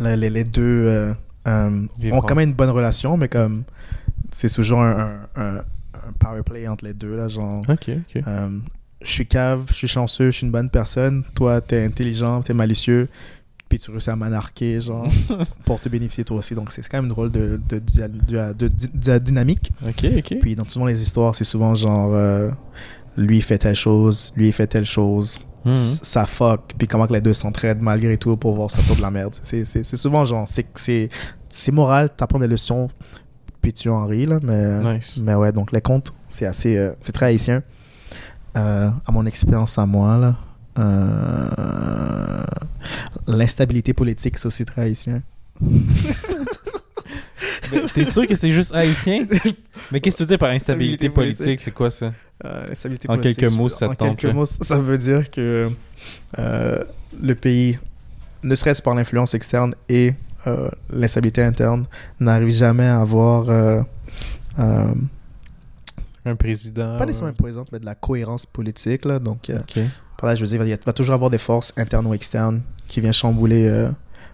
[0.00, 1.12] les, les- les deux euh,
[1.48, 3.64] euh, ont quand même une bonne relation, mais comme
[4.30, 7.62] c'est toujours un, un, un- un power play entre les deux, là, genre.
[7.68, 8.22] Ok, ok.
[8.26, 8.48] euh,
[9.04, 11.24] je suis cave, je suis chanceux, je suis une bonne personne.
[11.34, 13.08] Toi, t'es intelligent, t'es malicieux.
[13.72, 15.06] Puis tu réussis à m'anarquer, genre,
[15.64, 16.54] pour te bénéficier toi aussi.
[16.54, 19.72] Donc, c'est quand même drôle de, de, de- de- de- de dynamique.
[19.88, 20.36] Ok, ok.
[20.42, 22.50] Puis, dans souvent les histoires, c'est souvent genre, euh,
[23.16, 25.72] lui fait telle chose, lui fait telle chose, Mhm.
[25.72, 29.00] s- ça fuck, puis comment que les deux s'entraident malgré tout pour pouvoir sortir de
[29.00, 29.34] la merde.
[29.42, 29.64] C'est
[29.96, 32.90] souvent genre, c'est moral, t'apprends des leçons,
[33.62, 35.18] puis tu en ris, là, mais, Nice.
[35.22, 37.62] mais ouais, donc les contes, c'est assez, euh, c'est très haïtien.
[38.58, 40.36] Euh, à mon expérience à moi, là,
[40.78, 42.44] euh,
[43.26, 45.22] l'instabilité politique, c'est aussi très haïtien.
[47.94, 49.26] T'es sûr que c'est juste haïtien?
[49.90, 51.36] Mais qu'est-ce que tu veux dire par instabilité Instabilité politique.
[51.38, 51.60] politique?
[51.60, 52.12] C'est quoi ça?
[52.44, 54.32] Euh, l'instabilité En politique, quelques mots, ça En quelques là.
[54.32, 55.70] mots, ça veut dire que
[56.38, 56.84] euh,
[57.22, 57.78] le pays,
[58.42, 60.14] ne serait-ce par l'influence externe et
[60.46, 61.84] euh, l'instabilité interne,
[62.20, 63.80] n'arrive jamais à avoir, euh,
[64.58, 64.92] euh,
[66.24, 66.98] Un président?
[66.98, 69.04] pas nécessairement une présente, mais de la cohérence politique.
[69.04, 69.18] Là.
[69.18, 69.60] Donc, euh.
[70.22, 73.00] Par là, je veux dire, il va toujours avoir des forces internes ou externes qui
[73.00, 73.90] viennent chambouler euh,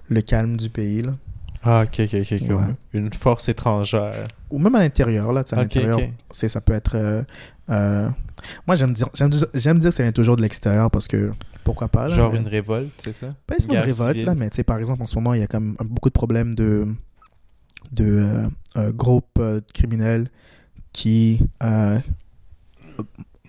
[0.09, 1.01] le calme du pays.
[1.03, 1.15] Là.
[1.63, 2.49] Ah, ok, ok, ok.
[2.51, 2.75] Ouais.
[2.93, 4.25] Une force étrangère.
[4.51, 5.33] Ou même à l'intérieur.
[5.33, 6.11] Là, à l'intérieur, ok.
[6.31, 7.23] c'est ça peut être euh,
[7.71, 8.09] euh,
[8.67, 9.49] moi j'aime dire j'aime dire,
[9.91, 11.33] que ça vient toujours de l'extérieur parce que
[11.65, 13.35] pourquoi pas là, Genre mais- une révolte, c'est ça?
[13.47, 14.27] pas une guerre révolte civile.
[14.27, 16.15] là mais tu sais par exemple en ce moment il y a comme beaucoup de
[16.15, 16.87] problèmes de
[17.93, 19.41] de euh, groupes
[19.75, 20.29] criminels
[20.93, 21.41] qui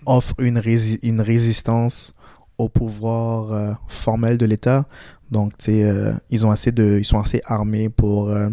[0.06, 2.12] offrent une, rési- une résistance
[2.60, 4.86] au pouvoir euh, formel de l'État
[5.30, 8.48] donc tu sais euh, ils ont assez de ils sont assez armés pour euh,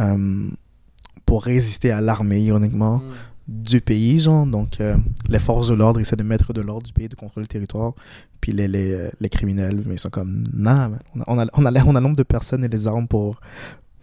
[0.00, 0.48] euh,
[1.24, 3.02] pour résister à l'armée ironiquement
[3.48, 4.44] du pays, genre.
[4.44, 4.78] Donc,
[5.28, 7.92] les forces de l'ordre essaient de mettre de l'ordre du pays, de contrôler le territoire.
[8.40, 10.96] Puis les, les, les criminels, mais ils sont comme, non,
[11.28, 13.40] on a, on, a, on, a, nombre de personnes et des armes pour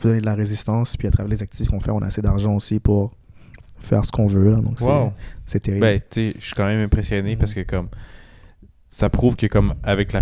[0.01, 0.95] donner de la résistance.
[0.95, 3.13] Puis à travers les activités qu'on fait, on a assez d'argent aussi pour
[3.79, 4.51] faire ce qu'on veut.
[4.51, 4.61] là.
[4.61, 5.11] Donc, c'est- Wow.
[5.45, 5.81] c'est terrible.
[5.81, 7.89] Ben, tu sais, je suis quand même impressionné parce que, comme,
[8.93, 10.21] ça prouve que, comme, avec la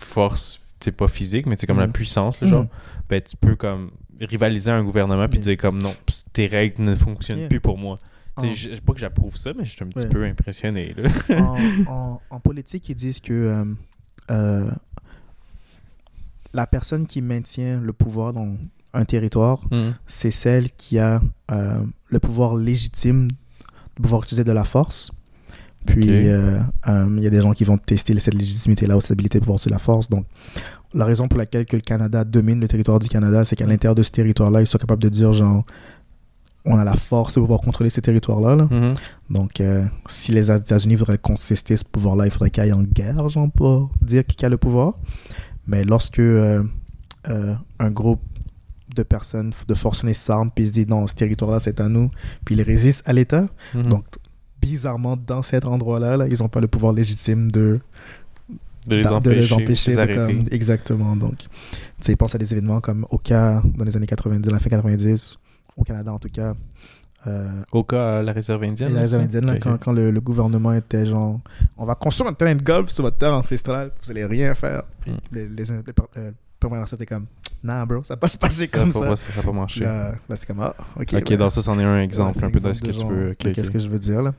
[0.00, 1.92] force, c'est pas physique, mais c'est comme la Mhm.
[1.92, 2.68] puissance, là, genre, Mhm.
[3.08, 5.94] ben, tu peux, comme, rivaliser un gouvernement puis dire, comme, non,
[6.32, 7.48] tes règles ne fonctionnent Yeah.
[7.48, 7.98] plus pour moi.
[8.40, 10.08] Sais, En- je- pas que j'approuve ça, mais je suis un petit Ouais.
[10.08, 11.08] peu impressionné, là.
[11.40, 13.64] en, en- en politique, ils disent que euh,
[14.30, 14.70] euh,
[16.52, 18.56] la personne qui maintient le pouvoir dans
[18.92, 19.94] un territoire, Mhm.
[20.06, 21.20] c'est celle qui a
[21.52, 23.28] euh, le pouvoir légitime
[23.96, 25.12] de pouvoir utiliser de la force.
[25.86, 29.12] Puis, euh, euh, il y a des gens qui vont tester cette légitimité-là ou cette
[29.12, 30.08] habilité de pouvoir utiliser la force.
[30.08, 30.26] Donc,
[30.94, 33.94] la raison pour laquelle que le Canada domine le territoire du Canada, c'est qu'à l'intérieur
[33.94, 35.64] de ce territoire-là, ils sont capables de dire, genre,
[36.66, 38.56] on a la force de pouvoir contrôler ce territoire-là.
[38.56, 38.68] là.
[38.70, 38.94] Mhm.
[39.30, 43.26] Donc, euh, si les États-Unis voudraient contester ce pouvoir-là, il faudrait qu'ils aillent en guerre,
[43.28, 44.94] genre, pour dire qui a le pouvoir.
[45.66, 48.20] Mais lorsque un groupe
[48.96, 52.10] de personnes, de forcenés s'arment, puis se dit non, ce territoire-là, c'est à nous,
[52.44, 53.82] puis ils résistent à l'État, Mhm.
[53.86, 54.04] donc
[54.60, 57.80] bizarrement, dans cet endroit-là, là, ils n'ont pas le pouvoir légitime de,
[58.86, 59.96] de les de empêcher, les empêcher.
[59.96, 61.16] de les comme- exactement.
[61.16, 61.46] Donc, tu
[62.00, 65.38] sais, pense à des événements comme au cas, dans les années 90, la fin 90,
[65.76, 66.54] au Canada en tout cas.
[67.26, 68.90] euh, Au cas, euh, la réserve indienne.
[68.90, 69.00] la ça?
[69.02, 71.40] réserve indienne, là, quand, le, le gouvernement était genre,
[71.76, 74.82] on va construire un terrain de golf sur votre terre ancestrale, vous allez rien faire.
[75.06, 75.10] Mm.
[75.32, 75.70] les, les, les,
[76.70, 77.26] ministres étaient comme,
[77.62, 79.00] nah, bro, ça va pas se passer comme ça.
[79.00, 79.84] pas- ça va pas marcher.
[79.84, 81.14] Là, là, c'était comme, ah, ok.
[81.14, 82.90] ok, ben, donc ça, c'en est un ouais, exemple c'est un peu de ce que
[82.90, 83.26] tu veux.
[83.26, 83.52] de ok, ok.
[83.52, 84.34] Qu'est-ce que je veux dire là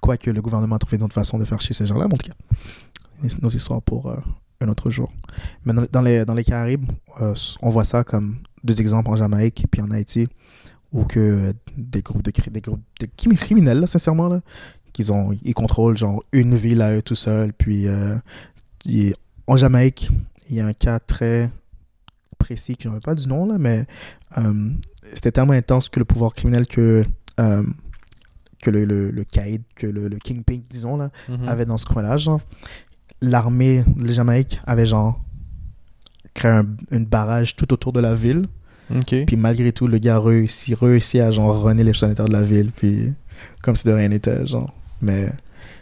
[0.00, 2.18] Quoique le gouvernement a trouvé une autre façon de faire chier ces gens-là, mais en
[2.18, 2.36] tout cas,
[3.22, 4.16] c'est une autre histoire pour euh,
[4.60, 5.10] un autre jour.
[5.64, 6.86] Mais dans, les, dans les Caraïbes,
[7.20, 10.28] euh, on voit ça comme deux exemples en Jamaïque puis en Haïti,
[10.92, 14.40] où que des groupes de, des groupes de crimi- criminels, sincèrement, là,
[14.92, 17.52] qu'ils ont, ils contrôlent genre une ville à eux tout seuls.
[17.52, 18.16] Puis euh,
[19.46, 20.10] en Jamaïque,
[20.50, 21.50] il y a un cas très
[22.38, 23.86] précis qui n'en pas du nom, là, mais
[25.14, 27.04] c'était tellement intense que le pouvoir criminel que,
[28.64, 31.48] que le, le, le caïd, que le, le kingpin, disons, là, Mhm.
[31.48, 32.16] avait dans ce coin-là,
[33.20, 35.20] l'armée de Jamaïque avait, genre,
[36.34, 38.46] créé un, une barrage tout autour de la ville.
[39.26, 42.70] Puis malgré tout, le gars réussit, réussit à genre runner les sanitaires de la ville,
[42.74, 43.12] puis
[43.62, 44.74] comme si de rien n'était, genre.
[45.00, 45.30] Mais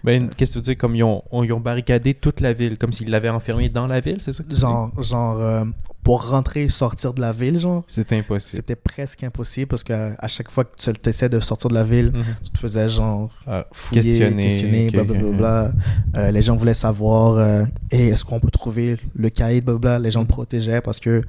[0.05, 0.81] Ben, qu'est-ce que tu veux dire?
[0.81, 3.87] Comme ils ont, on- ils ont barricadé toute la ville, comme s'ils l'avaient enfermé dans
[3.87, 4.61] la ville, c'est ça que tu dis?
[4.61, 5.65] genre, genre euh,
[6.03, 8.57] pour rentrer et sortir de la ville, genre, C'était impossible.
[8.57, 11.85] c'était presque impossible parce qu'à à chaque fois que tu essaies de sortir de la
[11.85, 12.25] ville, Mhm.
[12.45, 14.43] tu te faisais genre Ah, fouiller, questionner.
[14.43, 15.29] questionner, ok, blablabla.
[15.31, 15.73] ok, bla.
[16.17, 19.99] Euh, les gens voulaient savoir euh, Hey, est-ce qu'on peut trouver le caïd, blablabla.
[20.01, 21.23] Les gens le protégeaient parce que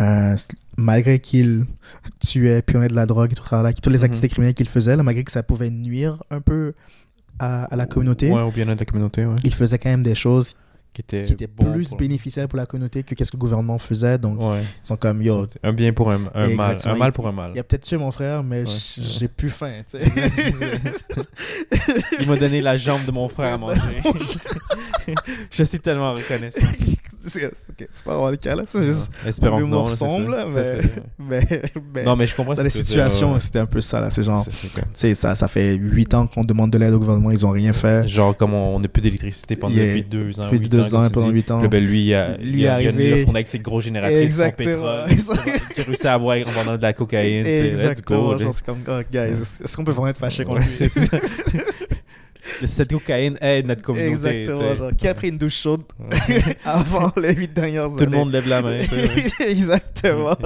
[0.00, 0.36] euh,
[0.76, 1.64] malgré qu'il
[2.20, 4.04] tuait, pionnier de la drogue et tout, là, toutes les Mhm.
[4.04, 6.74] activités criminelles qu'il faisait, là, malgré que ça pouvait nuire un peu
[7.40, 9.36] à, à la communauté, Ouais, au bien-être de la communauté, ouais.
[9.44, 10.56] il faisait quand même des choses
[10.92, 14.18] Qui étaient bon plus pour- bénéficiaires pour la communauté que qu'est-ce que le gouvernement faisait.
[14.18, 14.60] Donc, Ouais.
[14.62, 16.76] ils sont comme, yo, Un bien pour un, un mal.
[16.84, 17.52] Un mal Il- pour un mal.
[17.54, 20.12] il a peut-être tué mon frère, mais j'ai plus faim, tu sais.
[22.20, 23.80] Il m'a donné la jambe de mon frère à manger.
[25.50, 26.60] Je suis tellement reconnaissant.
[27.20, 28.62] c'est ok, c'est pas vraiment le cas, là.
[28.66, 29.86] C'est juste Espérons que non.
[29.86, 30.06] ça.
[30.06, 30.80] Ça, mais-
[31.18, 31.62] mais,
[31.94, 33.40] mais Non, mais je comprends dans les situations, ouais.
[33.40, 34.10] c'était un peu ça, là.
[34.10, 37.30] C'est genre, tu sais, ça, ça fait 8 ans qu'on demande de l'aide au gouvernement,
[37.30, 38.06] ils ont rien fait.
[38.06, 40.44] Genre, comme on n'a plus d'électricité pendant est- depuis deux ans.
[40.44, 41.32] Depuis huit 2 ans, pendant dis.
[41.34, 41.66] 8 ans.
[41.68, 43.80] Ben, lui, il a, Lui il a, il a- a arrivé- fondé avec ses gros
[43.80, 44.70] Exactement.
[44.70, 45.54] son pétrole.
[45.76, 47.46] Il a réussi à avoir en vendant de la cocaïne.
[47.46, 48.36] Exactement.
[48.38, 49.18] genre, c'est comme, oh, guys,
[49.62, 50.70] est-ce qu'on peut vraiment être fâché contre lui?
[52.64, 54.10] Cette cocaïne aide notre communauté.
[54.10, 54.74] Exactement.
[54.74, 55.82] Genre, qui a pris une douche chaude
[56.64, 58.80] avant les 8 dernières années Tout le monde lève la main.
[59.40, 60.36] Exactement.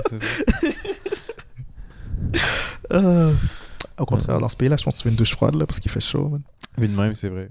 [2.92, 3.32] Euh,
[3.98, 5.78] Au contraire, dans ce pays-là, je pense que tu veux une douche froide, là, parce
[5.78, 6.42] qu'il fait chaud, man.
[6.76, 7.48] Vu de même, c'est vrai.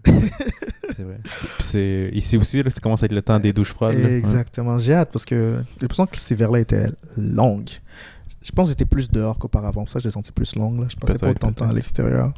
[0.93, 1.19] c'est vrai.
[1.59, 3.97] C'est- ici aussi, là, ça commence à être le temps des douches froides.
[3.97, 4.09] là.
[4.09, 4.17] Ouais.
[4.17, 4.77] Exactement.
[4.77, 7.69] J'ai hâte parce que j'ai l'impression que ces vers-là étaient longues.
[8.43, 9.83] Je pense que j'étais plus dehors qu'auparavant.
[9.83, 10.81] Pour ça, je les senti plus longues.
[10.81, 10.87] Là.
[10.89, 12.33] Je passais pas autant de temps à l'extérieur.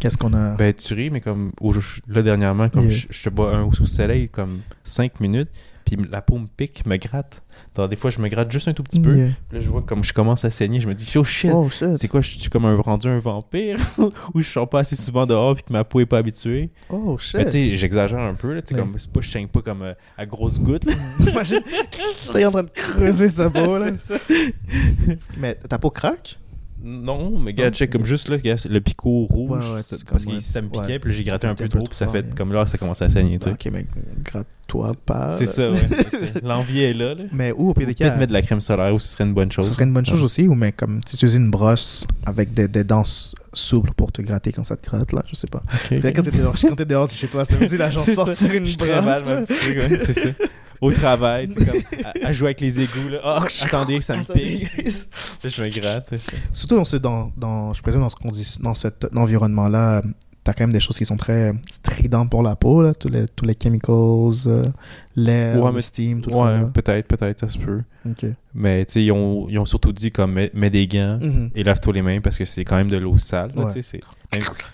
[0.00, 0.54] Qu'est-ce qu'on a?
[0.56, 1.72] Ben, tu ris, mais comme au-
[2.08, 2.90] là, dernièrement, comme Yeah.
[2.90, 5.48] je, je te bois un sous soleil, comme 5 minutes,
[5.84, 7.42] puis la peau me pique, me gratte.
[7.76, 9.14] Alors, des fois, je me gratte juste un tout petit peu.
[9.16, 9.28] Yeah.
[9.48, 11.68] Puis là, je vois comme je commence à saigner, je me dis, oh shit, Oh
[11.70, 11.96] shit.
[11.96, 13.78] c'est quoi, je suis comme un rendu un vampire?
[14.34, 16.70] Ou je sors pas assez souvent dehors puis que ma peau est pas habituée?
[16.90, 17.34] Oh shit.
[17.36, 19.62] Mais tu sais, j'exagère un peu, là, tu sais, comme, c'est pas, je saigne pas
[19.62, 20.84] comme euh, à grosses gouttes.
[20.86, 20.92] là.
[21.30, 21.60] Imagine,
[22.32, 23.78] t'es en train de creuser sa peau.
[23.78, 23.90] là.
[23.94, 24.34] C'est ça.
[25.38, 26.38] Mais ta peau craque?
[26.82, 29.70] Non, mais gars, check comme juste là, le picot rouge.
[29.70, 31.96] Ouais, ouais, parce que ça me piquait, puis là, j'ai gratté un peu trop, puis
[31.96, 33.52] ça fait comme là, ça commence à saigner, tu sais.
[33.52, 33.86] Ok, mais
[34.22, 35.30] gratte-toi pas.
[35.38, 35.50] C'est là.
[35.50, 35.80] ça, ouais.
[36.42, 37.14] L'envie est là.
[37.14, 37.24] là.
[37.32, 39.24] Mais où, au pire des Peut-être cas, mettre de la crème solaire ou ce serait
[39.24, 39.66] une bonne chose.
[39.66, 42.52] ce serait une bonne chose aussi, ou mais comme si tu usais une brosse avec
[42.52, 43.04] des, des dents
[43.52, 45.62] souples pour te gratter quand ça te gratte, là, je sais pas.
[45.72, 46.00] Ok.
[46.00, 48.52] Fait que Quand t'es dehors, quand dehors chez toi, ça veut dire la genre sortir
[48.52, 48.78] une brosse.
[49.24, 49.44] là.
[49.46, 50.28] c'est ça.
[50.80, 51.80] Au travail, tu sais, comme
[52.22, 53.08] à, à jouer avec les égouts.
[53.10, 53.20] Là.
[53.24, 54.68] Oh, attendez, ça me pique.
[55.44, 56.12] je me gratte.
[56.52, 60.02] Surtout dans ce, dans, dans, je présume dans, ce qu'on dit- dans cet environnement-là,
[60.44, 63.26] t'as quand même des choses qui sont très stridentes pour la peau, là, tous les,
[63.26, 63.94] tous les chemicals,
[64.46, 64.64] euh,
[65.16, 67.80] l'air, Ouais, le steam, tout Ouais, peut-être, peut-être, ça se peut.
[68.08, 68.26] Ok.
[68.54, 71.50] Mais tu sais, ils ont, ils ont surtout dit comme mets, mets des gants Mhm.
[71.54, 73.50] et lave-toi les mains parce que c'est quand même de l'eau sale.
[73.56, 73.82] là, Ouais.
[73.82, 74.00] c'est-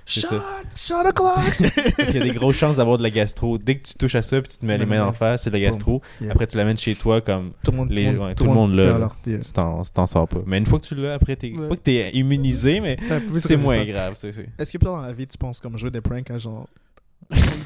[0.07, 0.27] Shot!
[0.29, 0.43] ça.
[0.75, 1.37] Shot o'clock!
[1.97, 3.59] Parce qu'il y a des grosses chances d'avoir de la gastro.
[3.59, 5.43] Dès que tu touches à ça puis tu te mets les Ouais, mains en face,
[5.45, 6.01] c'est de la gastro.
[6.21, 6.33] Yeah.
[6.33, 8.75] Après, tu l'amènes chez toi comme tout le monde, les- tout ouais, tout le monde
[8.75, 9.09] l'a.
[9.23, 10.41] tu t'en sors pas.
[10.47, 12.97] Mais une fois que tu l'as, après, t'es pas que t'es immunisé, mais
[13.35, 14.15] c'est moins grave.
[14.17, 16.67] c'est- c'est- Est-ce que dans la vie, tu penses comme jouer des pranks à genre.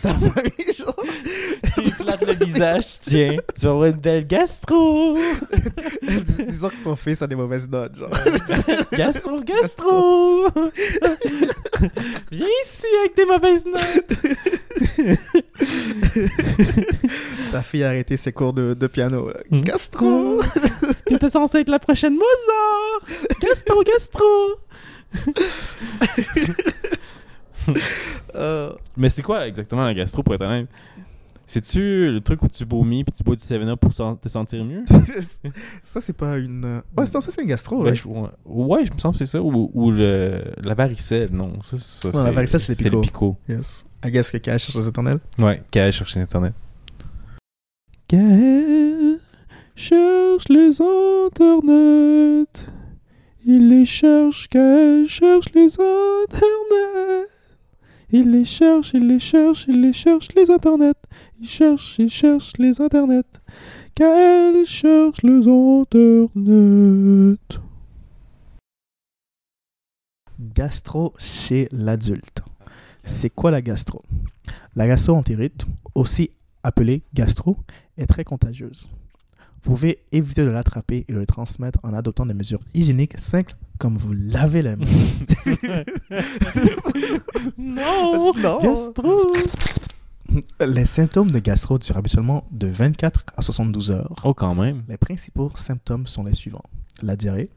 [0.03, 1.05] Ta famille, genre.
[1.75, 5.17] Tu flattes le visage, tiens, tu vas avoir une belle gastro.
[6.03, 8.11] Dis- Disons que ton fils a des mauvaises notes, genre.
[8.93, 10.47] Gastro, gastro.
[12.31, 14.15] Viens ici avec tes mauvaises notes.
[17.51, 19.29] Ta fille a arrêté ses cours de, de piano.
[19.29, 19.35] là.
[19.51, 19.61] Hmm.
[19.63, 20.41] Gastro!
[21.07, 23.01] T'étais censé être la prochaine Mozart.
[23.43, 24.25] Gastro, gastro.
[28.35, 30.69] Euh, Mais c'est quoi exactement la gastro pour être honnête?
[31.47, 33.91] C'est-tu le truc où tu vomis puis tu bois du 7-Up pour
[34.21, 34.85] te sentir mieux?
[35.85, 36.65] ça, c'est pas une.
[36.65, 37.79] euh, Ouais, c'est- ça, c'est une gastro.
[37.83, 37.95] Ben, ouais.
[37.95, 39.41] je- ouais, ouais, je me semble que c'est ça.
[39.41, 41.63] Ou, ou le, la varicelle, non.
[41.63, 43.01] Ça, ça, Non, la varicelle, c'est les picots.
[43.01, 43.37] picot.
[43.49, 43.87] Yes.
[44.05, 45.21] I guess que Cash cherche les éternels.
[45.39, 46.53] Ouais, Gaël cherche Internet.
[48.11, 49.19] Gaël
[49.75, 52.67] cherche les internets.
[53.45, 57.27] Il les cherche, Gaël cherche les internets.
[58.11, 60.95] Il les cherche, il les cherche, il les cherche les internets.
[61.41, 63.41] Il cherche, il cherche les internets.
[63.97, 65.99] Gaël cherche les internets.
[70.39, 72.43] Gastro chez l'adulte.
[73.03, 74.03] C'est quoi la gastro?
[74.77, 76.31] La gastroentérite, aussi
[76.63, 77.57] appelée gastro,
[77.97, 78.89] est très contagieuse.
[79.63, 83.57] Vous pouvez éviter de l'attraper et de le transmettre en adoptant des mesures hygiéniques simples
[83.79, 84.85] comme vous laver les mains.
[87.59, 88.59] non, Non.
[88.63, 89.23] Gastro.
[90.61, 94.13] Les symptômes de gastro durent habituellement de 24 à 72 heures.
[94.25, 94.83] Oh, quand même.
[94.89, 96.65] Les principaux symptômes sont les suivants.
[97.03, 97.49] La diarrhée,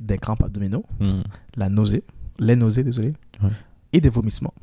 [0.00, 1.22] des crampes abdominaux, Hmm.
[1.56, 2.04] la nausée,
[2.38, 3.50] les nausées, désolé, Ouais.
[3.92, 4.54] et des vomissements.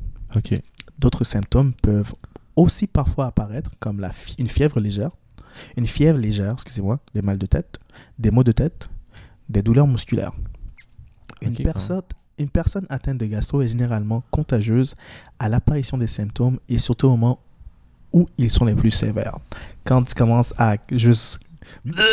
[0.98, 2.14] D'autres symptômes peuvent
[2.54, 5.10] aussi parfois apparaître comme la fi- une fièvre légère,
[5.76, 7.78] une fièvre légère, excusez-moi, des mal de tête,
[8.18, 8.88] des maux de tête,
[9.52, 10.32] des douleurs musculaires.
[11.42, 12.02] Une, personne,
[12.38, 14.94] une personne atteinte de gastro est généralement contagieuse
[15.38, 17.38] à l'apparition des symptômes et surtout au moment
[18.12, 19.38] où ils sont les plus sévères.
[19.84, 21.40] Quand tu commences à juste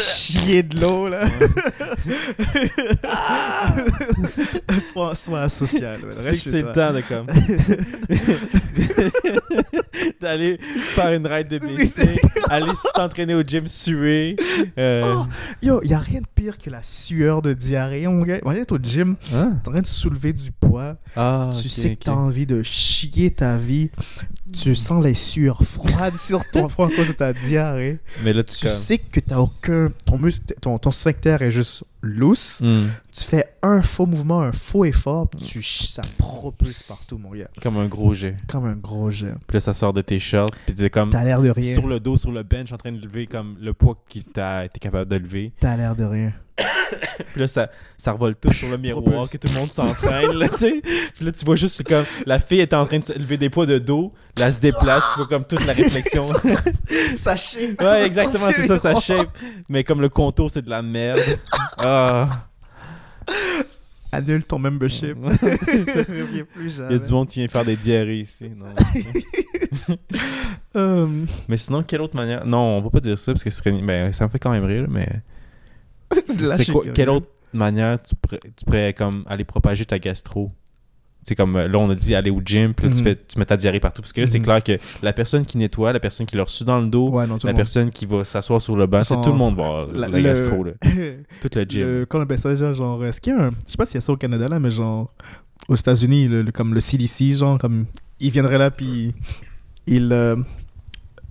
[0.02, 1.26] chier de l'eau, là.
[4.80, 6.00] sois, sois asocial.
[6.02, 6.34] ouais.
[6.34, 7.28] C'est le temps de comme.
[10.22, 12.20] D'aller faire une ride de bicycle,
[12.50, 14.36] aller t'entraîner au gym suer.
[14.78, 15.26] euh, Oh,
[15.62, 18.40] Yo, y a rien de pire que la sueur de diarrhée, mon gars.
[18.44, 19.60] Imagine, t'es au gym, hein?
[19.64, 22.62] t'es en train de soulever du poids, Ah, tu ok, sais que t'as envie de
[22.64, 23.92] chier ta vie,
[24.52, 28.44] tu sens les sueurs froides sur ton front à cause de ta diarrhée, Mais là,
[28.44, 29.92] tu, sais que t'as aucun...
[30.06, 32.88] Ton muscle, ton, ton sphincter est juste loose, Hmm.
[33.12, 37.50] tu fais un faux mouvement, un faux effort, puis tu ça propulse partout, mon gars.
[37.62, 38.36] Comme un gros jet.
[38.48, 39.34] Comme un gros jet.
[39.48, 40.50] Puis là, ça sort de tes shorts.
[40.66, 41.74] Puis t'es comme T'as l'air de rien.
[41.74, 44.80] sur le dos, sur le bench, en train de lever comme le poids que été
[44.80, 45.52] capable de lever.
[45.60, 46.34] T'as l'air de rien.
[47.32, 50.50] Puis là, ça, ça revole tout sur le miroir, que tout le monde s'entraîne, là,
[50.50, 50.82] tu sais.
[51.16, 53.50] Puis là, tu vois juste comme la fille est en train de se lever des
[53.50, 56.26] poids de dos, là, elle se déplace, tu vois comme toute la réflexion.
[57.16, 57.76] ça chie.
[57.80, 59.30] ouais, exactement, c'est ça, ça shape.
[59.70, 61.20] Mais comme le contour, c'est de la merde.
[61.78, 62.30] Ah.
[64.12, 65.18] Annule ton membership.
[65.84, 66.02] Ça.
[66.10, 68.50] Il y a du monde qui vient faire des diarrhées ici.
[68.56, 68.68] Non.
[70.76, 71.08] Euh,
[71.48, 72.46] mais sinon, quelle autre manière?
[72.46, 73.72] Non, on va pas dire ça parce que ce serait...
[73.72, 75.08] ben, ça me fait quand même rire, mais.
[76.12, 80.52] C'est quoi, quelle autre manière tu pourrais, tu pourrais comme aller propager ta gastro?
[81.24, 83.04] C'est comme euh, là on a dit aller au gym puis là, tu Mhm.
[83.04, 84.46] fais tu mets ta diarrhée partout parce que là c'est Mhm.
[84.46, 87.28] clair que la personne qui nettoie la personne qui l'a reçu dans le dos Ouais,
[87.28, 89.86] non, tout la personne qui va s'asseoir sur le banc c'est tout le monde va
[89.94, 90.72] la- la, le- gastro là
[91.42, 93.52] tout le gym Le- Qu'on appelle ça genre, est-ce qu'il y a un.
[93.66, 95.14] Je sais pas s'il y a ça au Canada, là, mais genre,
[95.68, 97.86] aux États-Unis, le, comme le CDC, genre, comme,
[98.22, 99.14] il viendrait là, puis
[99.88, 100.12] il.
[100.14, 100.38] Euh,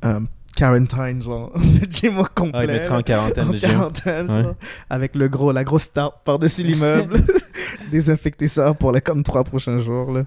[0.04, 0.20] euh,
[0.58, 1.52] quarantine, genre,
[1.90, 2.58] gym au complet.
[2.60, 4.42] ah, il mettrait en quarantaine en quarantaine, Ouais.
[4.42, 4.54] genre,
[4.90, 7.22] avec le gros, la grosse tarte par-dessus l'immeuble.
[7.90, 10.24] Désinfecter ça pour les comme trois prochains jours, là.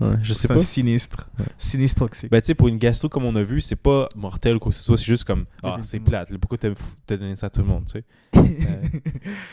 [0.00, 1.28] Ouais, je sais C'est pas sinistre.
[1.38, 1.44] Ouais.
[1.58, 2.30] Sinistre toxique.
[2.30, 4.70] ben tu sais pour une gastro comme on a vu c'est pas mortel ou quoi
[4.70, 6.08] que ce soit c'est juste comme ah c'est Effectivement.
[6.24, 6.58] plate pourquoi
[7.06, 8.04] t'as donné ça à tout le monde tu sais?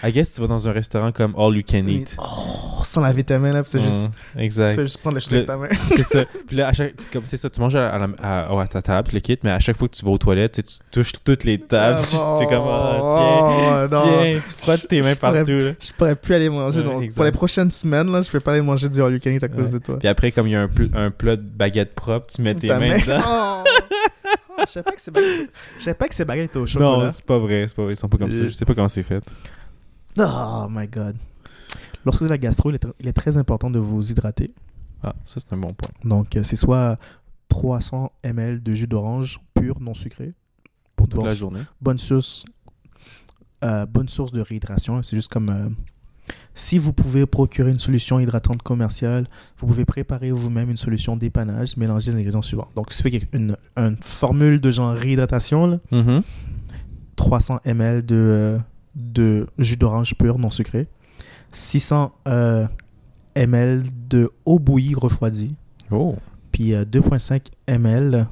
[0.04, 3.24] I guess tu vas dans un restaurant comme All You Can Eat Oh, sans laver
[3.24, 4.12] ta main, là, c'est juste.
[4.38, 5.68] Exact Tu vas juste prendre le cheveu avec ta main.
[5.96, 6.26] c'est ça.
[6.48, 8.68] Puis là, à chaque, c'est comme c'est ça, tu manges à, à, la- à- à
[8.68, 10.64] ta table, le kit, mais à chaque fois que tu vas aux toilettes, tu sais,
[10.64, 12.00] tu touches toutes les tables.
[12.10, 14.04] tu Ah, es comme, ah, oh, tiens, non.
[14.22, 15.52] tiens, tu frottes tes mains Je pourrais- partout.
[15.58, 15.72] là.
[15.80, 16.80] Je pourrais plus aller manger.
[16.80, 17.16] Ouais, donc, exact.
[17.16, 19.44] pour les prochaines semaines, là, je vais pas aller manger du all you can eat
[19.44, 19.98] à cause de toi.
[20.00, 22.56] Puis après, comme il y a un, pl- un plat de baguette propre, tu mets
[22.56, 22.98] tes Ta mains main.
[23.00, 23.22] dedans.
[23.28, 23.64] Oh.
[24.60, 26.62] Oh, Je savais pas que ces baguettes- je savais pas que ces baguettes étaient au
[26.62, 27.12] Non, chocolat.
[27.12, 27.94] c'est pas vrai, c'est pas vrai.
[27.94, 28.42] Ils sont pas comme ça.
[28.42, 28.48] Euh.
[28.48, 29.24] Je sais pas comment c'est fait.
[30.20, 31.16] Oh my god.
[32.06, 34.54] Lorsque vous avez la gastro, il est, tr- il est très important de vous hydrater.
[35.04, 35.92] Ah, ça, c'est un bon point.
[36.04, 36.98] Donc, euh, c'est soit
[37.50, 40.34] 300 ml de jus d'orange pur, non sucré.
[40.96, 41.60] Pour toute Bon, la journée.
[41.82, 42.44] Bonne source,
[43.64, 45.02] euh, bonne source de réhydration.
[45.04, 45.70] C'est juste comme euh,
[46.54, 49.28] si vous pouvez procurer une solution hydratante commerciale,
[49.58, 52.68] vous pouvez préparer vous-même une solution d'épanage, mélanger les ingrédients suivants.
[52.76, 56.24] Donc, si vous faites une, une formule de genre réhydratation, là, Mhm.
[57.16, 58.58] 300 ml de, euh,
[58.96, 60.88] de jus d'orange pur non sucré,
[61.52, 62.68] 600 euh,
[63.36, 65.56] ml de eau bouillie refroidie,
[65.92, 66.16] Oh.
[66.52, 68.28] Puis euh, 2,5 ml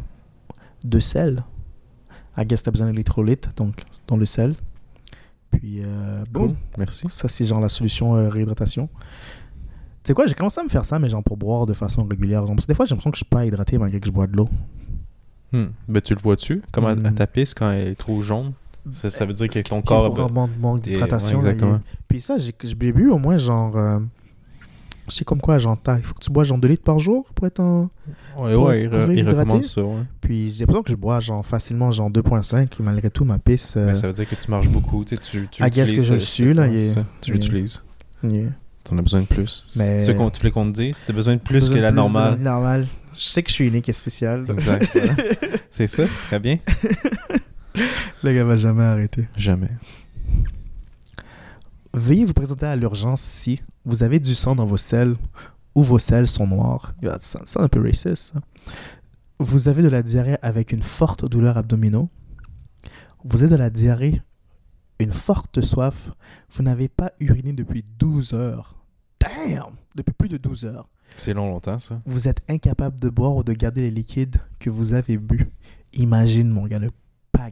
[0.83, 1.43] de sel.
[2.37, 4.55] I guess t'as besoin d'électrolytes, donc dans le sel.
[5.51, 6.47] Puis, euh, Cool.
[6.49, 6.55] boum.
[6.77, 7.05] Merci.
[7.09, 8.89] Ça, c'est genre la solution euh, réhydratation.
[10.03, 12.03] Tu sais quoi, j'ai commencé à me faire ça, mais genre pour boire de façon
[12.03, 12.41] régulière.
[12.45, 14.11] Genre, parce que des fois, j'ai l'impression que je suis pas hydraté malgré que je
[14.11, 14.49] bois de l'eau.
[15.53, 15.67] Hmm.
[15.87, 16.61] Ben, tu le vois-tu?
[16.71, 17.13] Comme à, à Hmm.
[17.15, 18.51] ta pisse quand elle est trop jaune?
[18.91, 20.19] Ça, ça veut dire que ton corps...
[20.19, 21.39] un manque, d'hydratation.
[21.39, 21.79] ouais, exactement.
[21.91, 23.75] il- Puis ça, j'ai bu au moins genre.
[23.77, 23.99] euh,
[25.07, 27.25] je sais comme quoi, genre, il faut que tu bois genre 2 litres par jour
[27.35, 27.89] pour être en.
[28.37, 30.01] Ouais, ouais, il, re- il recommande ça, ouais.
[30.21, 32.67] Puis j'ai l'impression que je bois genre facilement genre 2,5.
[32.67, 33.75] puis Malgré tout, ma pisse.
[33.77, 36.03] euh, Mais ça veut dire que tu marches beaucoup, tu sais, tu, tu utilises que
[36.03, 37.81] je le ce- suis, là, est- c'est Tu l'utilises.
[38.23, 38.49] yeah.
[38.83, 39.65] T'en as besoin de plus.
[39.77, 40.97] Mais- C'est ce qu'on voulais qu'on te dise.
[41.07, 42.37] T'as besoin de plus Besoin que la normale.
[42.39, 42.87] normale.
[43.13, 44.45] Je sais que je suis unique et spécial.
[44.49, 44.95] Exact.
[45.71, 46.59] c'est ça, c'est très bien.
[48.23, 49.27] Le gars va jamais arrêter.
[49.35, 49.69] Jamais.
[51.93, 55.15] Veuillez vous présenter à l'urgence si vous avez du sang dans vos selles
[55.75, 56.93] ou vos selles sont noires.
[57.19, 58.33] C'est un peu raciste.
[58.33, 58.41] ça.
[59.39, 62.07] Vous avez de la diarrhée avec une forte douleur abdominale.
[63.23, 64.21] Vous avez de la diarrhée,
[64.99, 66.11] une forte soif.
[66.51, 68.75] Vous n'avez pas uriné depuis 12 heures.
[69.19, 69.73] Damn!
[69.95, 70.87] Depuis plus de 12 heures.
[71.17, 72.01] C'est long, longtemps, ça.
[72.05, 75.49] Vous êtes incapable de boire ou de garder les liquides que vous avez bu.
[75.93, 76.89] Imagine, mon gars, ne
[77.31, 77.49] pas,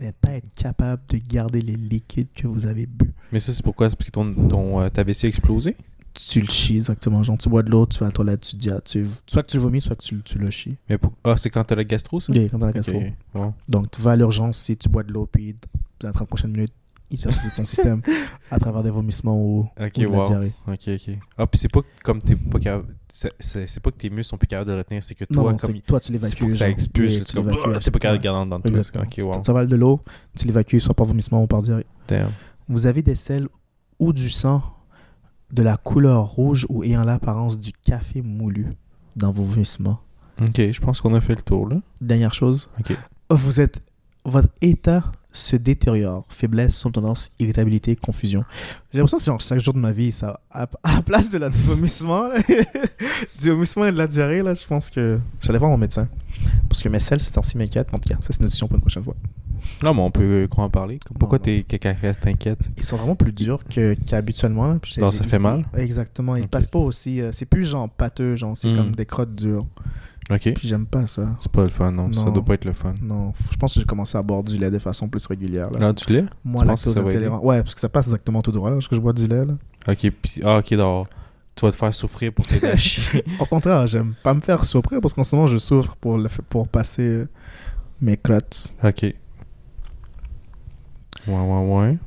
[0.00, 3.12] ne pas être capable de garder les liquides que vous avez bu.
[3.32, 3.90] Mais ça, c'est pourquoi?
[3.90, 5.76] C'est parce que ton, ton, euh, ta vessie a explosé?
[6.14, 7.22] Tu le chies exactement.
[7.22, 9.42] Genre, tu bois de l'eau, tu vas à la toilette, tu dis, ah, tu, soit
[9.42, 10.76] que tu vomis, soit que tu, tu le chies.
[10.88, 11.12] Mais pour...
[11.24, 12.32] Ah, c'est quand t'as la gastro, ça?
[12.32, 13.02] Yeah, quand t'as la gastro.
[13.32, 13.54] bon.
[13.68, 15.56] Donc, tu vas à l'urgence si tu bois de l'eau, puis
[16.00, 16.72] dans les 30 prochaines minutes,
[17.10, 18.00] il sur ton système
[18.50, 20.24] à travers des vomissements ou, Ok, ou de la wow.
[20.24, 20.52] diarrhée.
[20.66, 21.16] Ok, ok.
[21.38, 22.94] Ah, puis c'est pas comme t'es pas capable.
[23.08, 25.80] C'est pas que tes muscles sont plus capables de retenir, c'est que toi, non, comme.
[25.82, 26.36] toi, tu l'évacues.
[26.36, 28.76] faut que ça expulse, comme, ah, t'es pas chaque- capable de garder dans le truc.
[28.76, 29.04] Exactement.
[29.04, 29.42] Ok, wow.
[29.42, 30.00] Tu avales de l'eau,
[30.36, 31.86] tu l'évacues soit par vomissement ou par diarrhée.
[32.08, 32.30] Damn.
[32.68, 33.48] Vous avez des selles
[34.00, 34.62] ou du sang
[35.52, 38.66] de la couleur rouge ou ayant l'apparence du café moulu
[39.14, 40.00] dans vos vomissements.
[40.40, 41.76] Ok, je pense qu'on a fait le tour, là.
[42.00, 42.96] Dernière chose, Ok.
[43.30, 43.80] vous êtes,
[44.24, 46.24] votre état se détériore.
[46.30, 48.44] Faiblesse, somnolence, irritabilité, confusion.
[48.92, 51.28] J'ai l'impression que c'est genre chaque jour de ma vie, ça, à, à la place
[51.30, 52.36] de la, du vomissement, là,
[53.40, 56.08] du vomissement et de la diarrhée, là, je pense que j'allais voir mon médecin.
[56.68, 57.92] Parce que mes selles, c'est temps-ci m'inquiètent.
[57.92, 59.14] En tout cas, ça, c'est une notion pour une prochaine fois.
[59.82, 60.98] Non, mais on peut en parler.
[61.18, 64.78] Pourquoi tes cacarettes t'inquiètent Ils sont vraiment plus durs que- qu'habituellement.
[64.84, 65.64] j'ai- ça fait mal?
[65.74, 66.36] Exactement.
[66.36, 66.50] Ils Ok.
[66.50, 67.20] passent pas aussi.
[67.20, 68.76] euh, c'est plus genre pâteux, genre, c'est Mm.
[68.76, 69.66] comme des crottes dures.
[70.30, 70.52] Ok.
[70.54, 71.34] Puis j'aime pas ça.
[71.38, 72.10] C'est pas le fun, non.
[72.12, 72.30] Ça Non.
[72.32, 72.94] doit pas être le fun.
[73.02, 75.68] Non, je pense que j'ai commencé à boire du lait de façon plus régulière.
[75.74, 75.80] Là.
[75.80, 76.24] Là, du lait?
[76.44, 77.40] Moi, tu lactose ça intolérant.
[77.44, 79.44] Ouais, parce que ça passe exactement tout droit là, parce que je bois du lait.
[79.44, 79.54] Là.
[79.86, 80.40] Ok, puis.
[80.42, 81.06] Ah, ok, d'accord.
[81.54, 83.24] Tu vas te faire souffrir pour t'aider à chier.
[83.38, 86.28] Au contraire, j'aime pas me faire souffrir parce qu'en ce moment, je souffre pour, le,
[86.48, 87.28] pour passer euh,
[88.00, 88.74] mes crottes.
[88.82, 89.02] Ok.
[89.02, 89.14] Ouais,
[91.28, 91.98] ouais, ouais.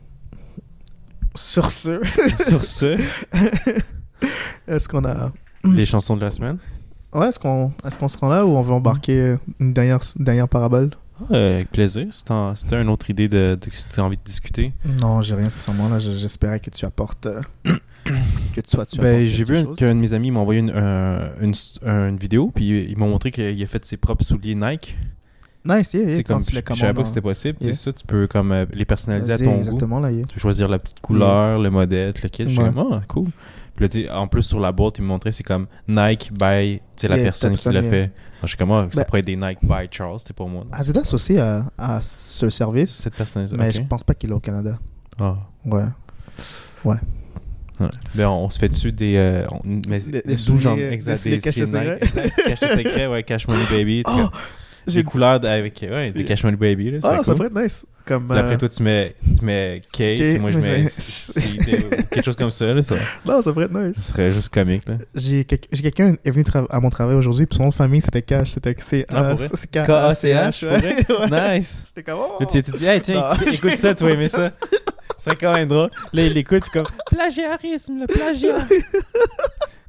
[1.36, 2.01] Sur ce,
[2.43, 2.97] Sur ce,
[4.68, 5.32] est-ce qu'on a.
[5.63, 6.57] les chansons de la semaine?
[7.18, 10.26] Ouais, est-ce qu'on est qu'on se rend là ou on veut embarquer une dernière, une
[10.26, 10.91] dernière parabole?
[11.32, 12.05] Ah, avec plaisir.
[12.11, 14.72] C'était une autre idée de, de que tu as envie de discuter.
[15.01, 15.89] Non, j'ai rien, sincèrement.
[15.89, 17.26] Là, Je- j'espérais que tu apportes.
[17.26, 18.86] euh, que tu sois.
[18.86, 21.53] Tu Ben, apportes j'ai vu qu'un de mes amis m'a envoyé une, un- une,
[21.84, 24.95] une vidéo, puis il m'a montré qu'il a fait ses propres souliers Nike.
[25.65, 27.57] Nice, yeah, yeah, comme, tu je, je savais pas que c'était possible.
[27.59, 27.72] Yeah.
[27.72, 29.99] Tu ça, tu peux comme euh, les personnaliser à ton goût.
[30.01, 30.09] Là.
[30.11, 32.43] Tu peux choisir la petite couleur, le modèle, le kit.
[32.43, 32.72] Je suis Ouais.
[32.72, 33.28] comme, ah, cool.
[33.78, 37.15] Puis là, en plus, sur la boîte, il me montrait, c'est comme Nike by, la
[37.15, 38.11] Yeah, personne qui l'a fait.
[38.41, 40.65] Je suis comme, ah, ça Ben- pourrait être des Nike by Charles, c'était pour moi.
[40.71, 44.39] Adidas aussi a, a ce service, Cette personne mais je pense pas qu'il est au
[44.39, 44.78] Canada.
[45.19, 45.38] Ah.
[45.65, 45.84] Ouais.
[46.84, 46.95] Ouais.
[48.15, 49.15] Ben, on, on se fait dessus des.
[49.17, 50.93] euh, on- mais Des- des des des Nike, secrets.
[50.93, 51.17] exact,
[53.11, 54.03] ouais, Cash Money Baby.
[54.07, 54.30] Oh,
[54.88, 55.85] Des couleurs avec.
[55.89, 56.97] Ouais, des Cash Money Baby, là.
[57.03, 57.85] Ah, ça pourrait être nice.
[58.05, 60.85] Comme, Puis après, euh, toi, tu mets, tu mets K, puis moi, je mets
[62.09, 62.81] quelque chose comme ça, là.
[62.81, 63.97] Ça, Non, ça pourrait être nice.
[63.97, 64.95] serait juste comique, là.
[65.13, 67.99] J'ai quel- j'ai quelqu'un est venu à mon travail aujourd'hui, puis son nom de famille
[67.99, 69.49] c'était Cash, c'était c'est Ah, ouais.
[71.57, 71.83] Nice!
[71.95, 72.45] J'étais comme oh.
[72.45, 74.51] Tu tu te dis, hey, tiens, écoute, ça, tu vas aimer ça.
[75.17, 75.89] C'est quand même drôle.
[76.13, 78.59] Là, il écoute, comme, plagiarisme, le plagiat.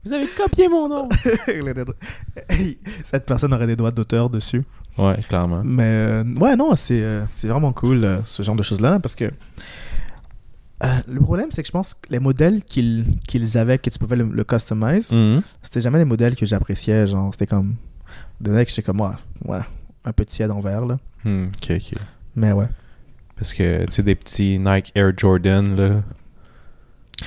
[0.08, 1.06] Vous avez copié mon nom.
[3.04, 4.64] Cette personne aurait des droits d'auteur dessus.
[4.96, 5.60] Ouais, clairement.
[5.64, 9.14] Mais euh, ouais, non, c'est euh, c'est vraiment cool euh, ce genre de choses-là parce
[9.14, 9.26] que
[10.84, 13.98] euh, le problème, c'est que je pense que les modèles qu'ils qu'ils avaient, que tu
[13.98, 15.42] pouvais le, le customize, Mhm.
[15.62, 17.06] c'était jamais les modèles que j'appréciais.
[17.06, 17.74] Genre, c'était comme.
[18.40, 19.60] Des modèles que j'étais comme, ouais, ouais,
[20.04, 20.98] un peu tiède envers, là.
[21.24, 21.98] Hmm, ok, ok.
[22.36, 22.68] Mais ouais.
[23.36, 26.02] Parce que, tu sais, des petits Nike Air Jordan, là.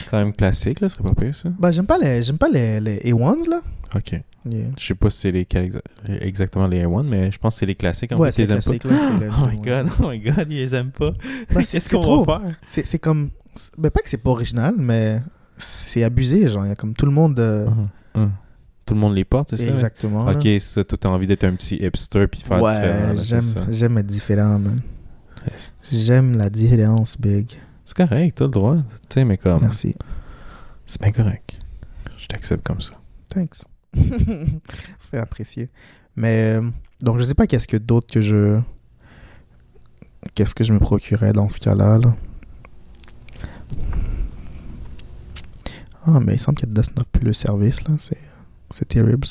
[0.09, 1.49] Quand même classique, là, ce serait pas pire, ça.
[1.59, 3.61] Bah, j'aime pas les, j'aime pas les, les A1s, là.
[3.95, 4.21] Ok.
[4.49, 4.65] Yeah.
[4.79, 5.81] Je sais pas si c'est les, quels exa-
[6.21, 8.11] exactement les Air One, mais je pense que c'est les classiques.
[8.13, 8.91] En Ouais, fait, les aiment classique, là.
[9.19, 9.27] les-.
[9.43, 11.11] Oh my god, oh my god, ils les aiment pas.
[11.53, 12.55] Bah, c'est- Qu'est-ce qu'on va faire?
[12.65, 13.29] C'est c'est comme.
[13.77, 15.21] Ben, pas que c'est pas original, mais
[15.57, 16.47] c'est abusé.
[16.47, 17.37] Genre, il y a comme tout le monde.
[17.39, 17.87] euh, Mhm.
[18.15, 18.31] Mhm.
[18.85, 19.69] Tout le monde les porte, c'est ça?
[19.69, 20.25] exactement.
[20.27, 23.09] Ok, c'est ça, toi, t'as envie d'être un petit hipster puis de faire différent.
[23.13, 24.81] Ouais, c'est j'aime, être différent, man.
[25.91, 27.47] J'aime la différence, Big.
[27.91, 28.77] C'est correct, t'as le droit.
[28.77, 28.83] Tu
[29.15, 29.61] sais, mais comme.
[29.61, 29.95] Merci.
[30.85, 31.59] C'est bien correct.
[32.17, 32.93] Je t'accepte comme ça.
[33.27, 33.65] Thanks.
[34.97, 35.69] c'est apprécié.
[36.15, 36.69] Mais, euh,
[37.01, 38.61] donc, je sais pas qu'est-ce que d'autre que je.
[40.35, 42.15] Qu'est-ce que je me procurais dans ce cas-là, là.
[46.05, 47.95] Ah, mais il semble qu'Adidas n'offre plus le service, là.
[47.97, 48.17] C'est,
[48.69, 49.27] c'est terrible.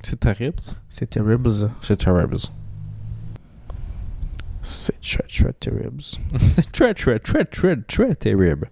[0.00, 0.58] C'est terrible.
[0.88, 1.50] C'est terrible.
[1.80, 2.38] C'est terrible.
[4.62, 6.00] C'est très, très terrible.
[6.40, 8.70] C'est très, très, très, très, très terrible.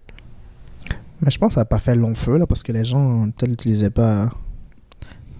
[1.21, 3.29] Mais je pense que ça n'a pas fait long feu, là, parce que les gens
[3.31, 4.29] peut-être l'utilisaient pas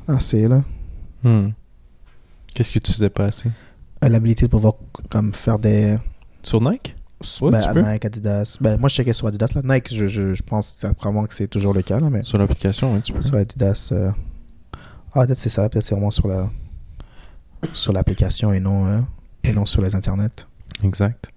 [0.08, 0.64] assez, là.
[1.24, 1.50] Hmm.
[2.54, 3.50] Qu'est-ce que tu faisais pas assez?
[4.04, 4.74] Euh, L'habilité de pouvoir
[5.10, 5.98] comme faire des...
[6.44, 6.96] Sur Nike?
[7.42, 7.82] Ouais, ben, tu.
[7.84, 8.58] Nike, Adidas.
[8.60, 9.52] Ben, moi, je checkais sur Adidas.
[9.56, 9.62] Là.
[9.64, 12.38] Nike, je, je, je pense c'est probablement que c'est toujours le cas, là, mais Sur
[12.40, 13.22] l'application, oui, tu peux.
[13.22, 13.90] sur Adidas...
[13.92, 14.12] euh,
[15.14, 15.70] Ah, peut-être c'est ça.
[15.70, 16.50] Peut-être c'est vraiment sur la
[17.74, 19.00] sur l'application et non euh,
[19.44, 20.46] et non sur les internets.
[20.84, 21.30] Exact.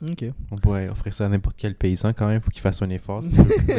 [0.00, 0.26] Ok.
[0.52, 2.40] On pourrait offrir ça à n'importe quel paysan quand même.
[2.40, 3.30] Faut qu'ils fassent un effort si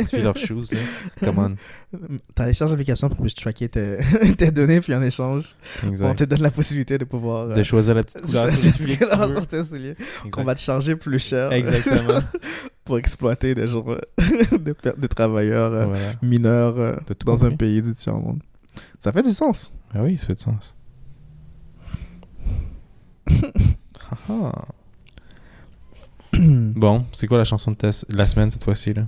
[0.10, 0.34] tu leurs.
[0.36, 0.78] Là.
[1.24, 1.98] Come on.
[2.36, 4.00] Télécharge l'application pour que je tracker tes,
[4.38, 6.16] tes données, puis en échange, on Exact.
[6.18, 7.48] te donne la possibilité de pouvoir.
[7.48, 9.96] De choisir la petite couleur sur les tes souliers.
[10.30, 12.20] Qu'on va te charger plus cher euh, Exactement.
[12.84, 13.98] pour exploiter des gens, euh,
[14.58, 16.12] de, per- de travailleurs euh, voilà.
[16.22, 18.42] mineurs euh, dans un pays du tiers-monde.
[19.00, 19.74] Ça fait du sens.
[19.94, 20.76] Ah oui, ça fait du sens.
[24.12, 24.66] Ah ah.
[26.34, 29.04] bon, c'est quoi la chanson de la semaine cette fois-ci là?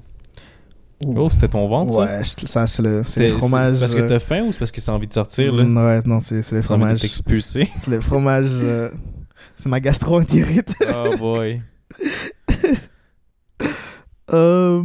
[1.07, 3.73] Oh, c'était ton ventre ça Ouais, je- ça, c'est le, le fromage.
[3.73, 5.63] c'est parce que euh, t'as faim ou c'est parce que t'as envie de sortir là?
[5.63, 7.01] Mm, Ouais, non, c'est c'est le T'as envie fromage.
[7.01, 7.67] t'expulser?
[7.75, 8.49] C'est le fromage.
[8.51, 8.89] euh,
[9.55, 10.75] c'est ma gastro-entérite.
[10.95, 11.61] Oh boy.
[14.33, 14.83] Euh,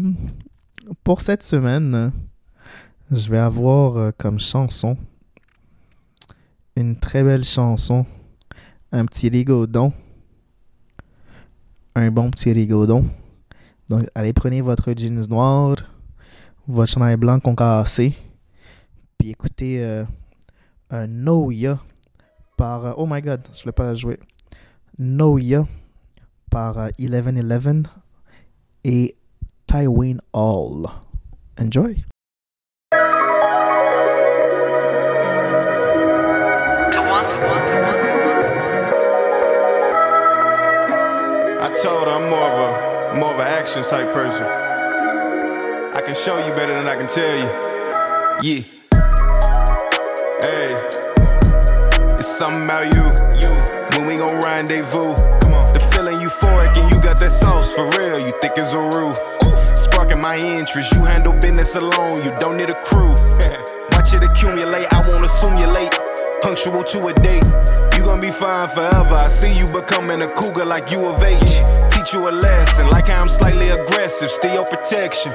[1.04, 2.10] pour cette semaine,
[3.10, 4.96] je vais avoir euh, comme chanson
[6.76, 8.04] une très belle chanson,
[8.92, 9.92] un petit rigodon,
[11.94, 13.04] un bon petit rigodon.
[13.88, 15.76] Donc, allez, prenez votre jeans noir,
[16.68, 18.14] votre chandail blanc concassé,
[19.16, 20.04] puis écoutez euh,
[20.90, 21.78] un Noya
[22.56, 22.84] par...
[22.84, 24.18] euh, oh my god, je voulais pas jouer.
[24.98, 25.66] Noya
[26.50, 27.84] par euh, 1111
[28.84, 29.16] et
[29.66, 30.88] Tywin Hall.
[31.58, 32.04] Enjoy.
[41.82, 44.42] Told I'm more of a more of an action type person.
[44.42, 47.48] I can show you better than I can tell you.
[48.42, 48.62] Yeah.
[50.40, 50.72] Hey.
[52.18, 53.04] It's something about you.
[53.40, 53.52] You.
[53.92, 55.14] When we gon' rendezvous.
[55.40, 55.72] Come on.
[55.74, 58.18] The feeling euphoric and you got that sauce for real.
[58.20, 59.14] You think it's a rule.
[59.76, 60.94] Sparking my interest.
[60.94, 62.22] You handle business alone.
[62.24, 63.10] You don't need a crew.
[63.92, 64.86] Watch it accumulate.
[64.94, 65.92] I won't assume you're late.
[66.40, 67.44] Punctual to a date.
[68.06, 69.16] You gon' be fine forever.
[69.16, 71.58] I see you becoming a cougar like you of age.
[71.90, 74.30] Teach you a lesson, like how I'm slightly aggressive.
[74.44, 75.34] Your protection.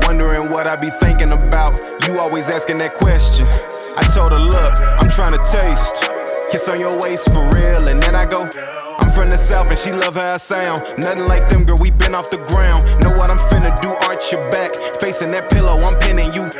[0.00, 1.78] Wondering what I be thinking about.
[2.06, 3.46] You always asking that question.
[3.98, 6.08] I told her, look, I'm trying to taste.
[6.50, 8.48] Kiss on your waist for real, and then I go.
[8.98, 10.84] I'm from the south and she love how I sound.
[10.96, 12.98] Nothing like them, girl, we been off the ground.
[13.02, 14.74] Know what I'm finna do, arch your back.
[15.02, 16.50] Facing that pillow, I'm pinning you.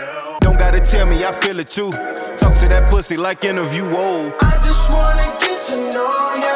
[0.57, 1.91] Don't gotta tell me, I feel it too.
[1.91, 4.33] Talk to that pussy like interview, old.
[4.41, 6.56] I just wanna get to know ya,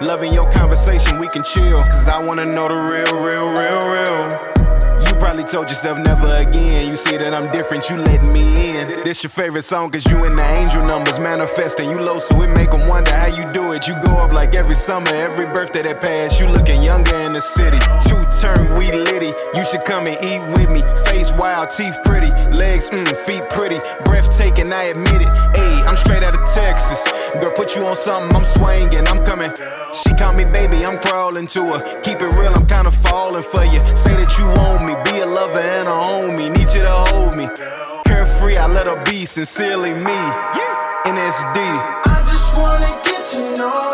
[0.00, 1.82] Loving your conversation, we can chill.
[1.82, 4.49] Cause I wanna know the real, real, real, real.
[5.30, 6.90] Probably told yourself never again.
[6.90, 8.42] You see that I'm different, you letting me
[8.74, 9.04] in.
[9.04, 11.88] This your favorite song, cause you and the angel numbers manifesting.
[11.88, 13.86] You low, so it make them wonder how you do it.
[13.86, 16.40] You go up like every summer, every birthday that passed.
[16.40, 17.78] You looking younger in the city.
[18.10, 19.30] Two turn, we litty.
[19.54, 20.82] You should come and eat with me.
[21.06, 22.34] Face wild, teeth pretty.
[22.58, 23.78] Legs, mm, feet pretty.
[24.06, 25.30] Breathtaking, I admit it.
[25.54, 27.06] Ayy, I'm straight out of Texas.
[27.38, 29.52] Girl, put you on something, I'm swinging, I'm coming.
[29.94, 32.00] She call me baby, I'm crawling to her.
[32.02, 33.80] Keep it real, I'm kinda falling for you.
[33.94, 36.48] Say that you want me, be a lover and a homie.
[36.56, 37.48] Need you to hold me.
[38.06, 40.20] Carefree, I let her be sincerely me.
[41.06, 41.58] NSD.
[42.04, 43.89] I just wanna get to know know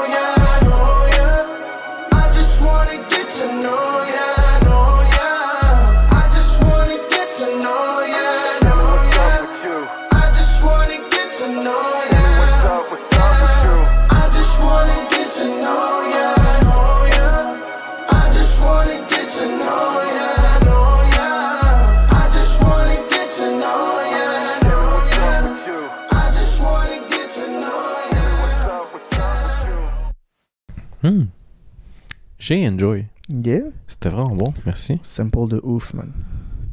[32.47, 33.07] J'ai enjoy.
[33.29, 33.65] Yeah.
[33.89, 35.01] C'était vraiment bon, merci.
[35.03, 36.13] Simple de ouf, man.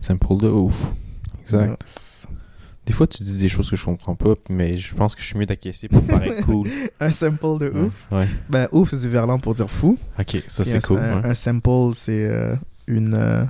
[0.01, 0.93] Simple de ouf.
[1.41, 1.81] Exact.
[1.81, 2.27] Yes.
[2.85, 5.25] Des fois, tu dis des choses que je comprends pas, mais je pense que je
[5.25, 6.67] suis mieux d'acquiescer pour paraître cool.
[6.99, 7.79] Un simple de Ouais.
[7.87, 8.07] ouf?
[8.11, 8.27] Ouais.
[8.51, 9.97] Ben, ouf, c'est du verlan pour dire fou.
[10.19, 10.99] Ok, ça c'est cool.
[10.99, 11.25] Un, ouais.
[11.29, 12.55] un sample, c'est euh,
[12.85, 13.15] une.
[13.15, 13.43] euh,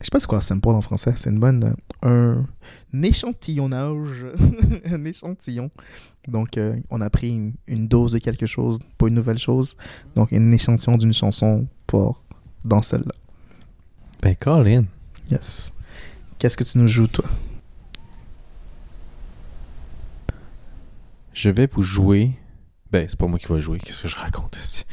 [0.00, 1.12] je sais pas c'est quoi un sample en français.
[1.16, 1.74] C'est une bonne.
[2.06, 2.46] euh, un
[3.02, 4.26] échantillonnage.
[4.84, 5.70] un échantillon.
[6.26, 9.76] Donc, euh, on a pris une, une dose de quelque chose, pas une nouvelle chose.
[10.14, 12.22] Donc, un échantillon d'une chanson pour
[12.64, 13.14] dans celle-là.
[14.20, 14.84] Ben, Colin.
[15.30, 15.72] Yes.
[16.38, 17.24] Qu'est-ce que tu nous joues, toi?
[21.32, 22.32] Je vais vous jouer
[22.90, 23.78] Ben, c'est pas moi qui vais jouer.
[23.78, 24.84] Qu'est-ce que je raconte ici?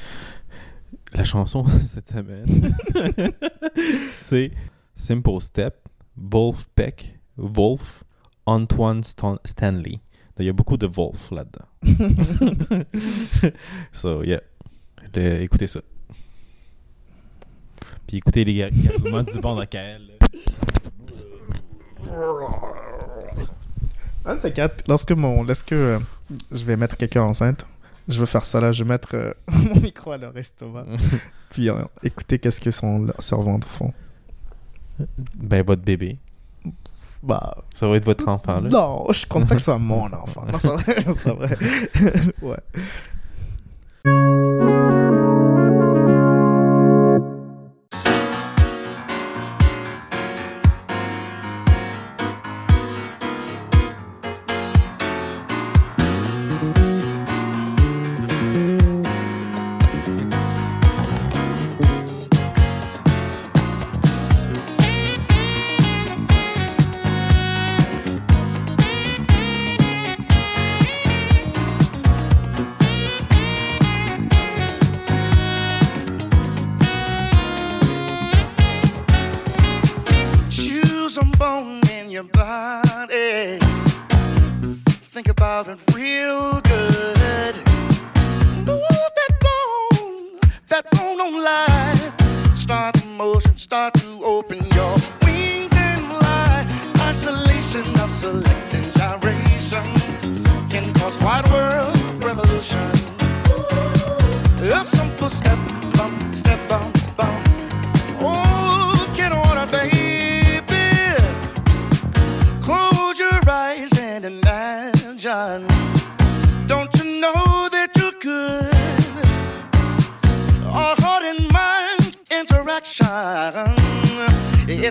[1.13, 2.75] La chanson de cette semaine,
[4.13, 4.51] c'est
[4.93, 5.75] Simple Step,
[6.17, 8.03] Wolf Peck, Wolf,
[8.45, 9.91] Antoine Stan- Stanley.
[9.91, 11.65] Donc, il y a beaucoup de Wolf là-dedans.
[13.91, 14.41] so, yeah.
[15.15, 15.79] Le- écoutez ça.
[18.07, 20.01] Puis écoutez les gar- gargouillements du Kael.
[20.19, 20.27] là.
[24.25, 25.99] Un de ces quatre, lorsque, mon, lorsque euh,
[26.51, 27.65] je vais mettre quelqu'un enceinte,
[28.07, 30.85] je veux faire ça là, je vais mettre euh, mon micro à leur estomac,
[31.49, 33.93] puis euh, écouter qu'est-ce que son sur ventre font.
[35.35, 36.17] Ben, votre bébé.
[37.25, 38.69] Bah, Ça va être votre enfant, là.
[38.69, 40.45] non, je compte pas que ce soit mon enfant.
[40.51, 40.95] Non, c'est vrai.
[41.13, 41.57] c'est vrai.
[42.41, 42.57] ouais.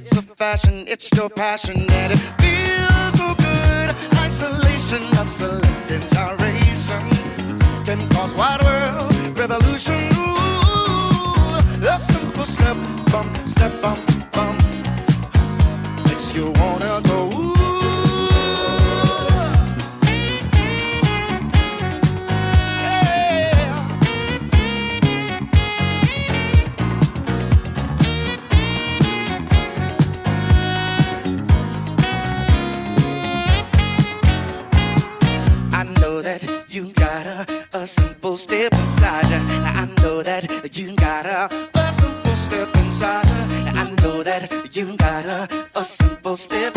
[0.07, 3.89] It's a fashion, it's your passion, and it feels so good.
[4.19, 7.09] Isolation of selective gyration
[7.87, 10.11] can cause wide world revolution.
[10.13, 12.77] Ooh, a simple step,
[13.11, 14.63] bump, step, bump, bump
[16.05, 17.01] makes you wanna
[38.37, 39.24] simple step inside.
[39.26, 43.26] I know that you got a, a simple step inside.
[43.76, 46.76] I know that you got a, a simple step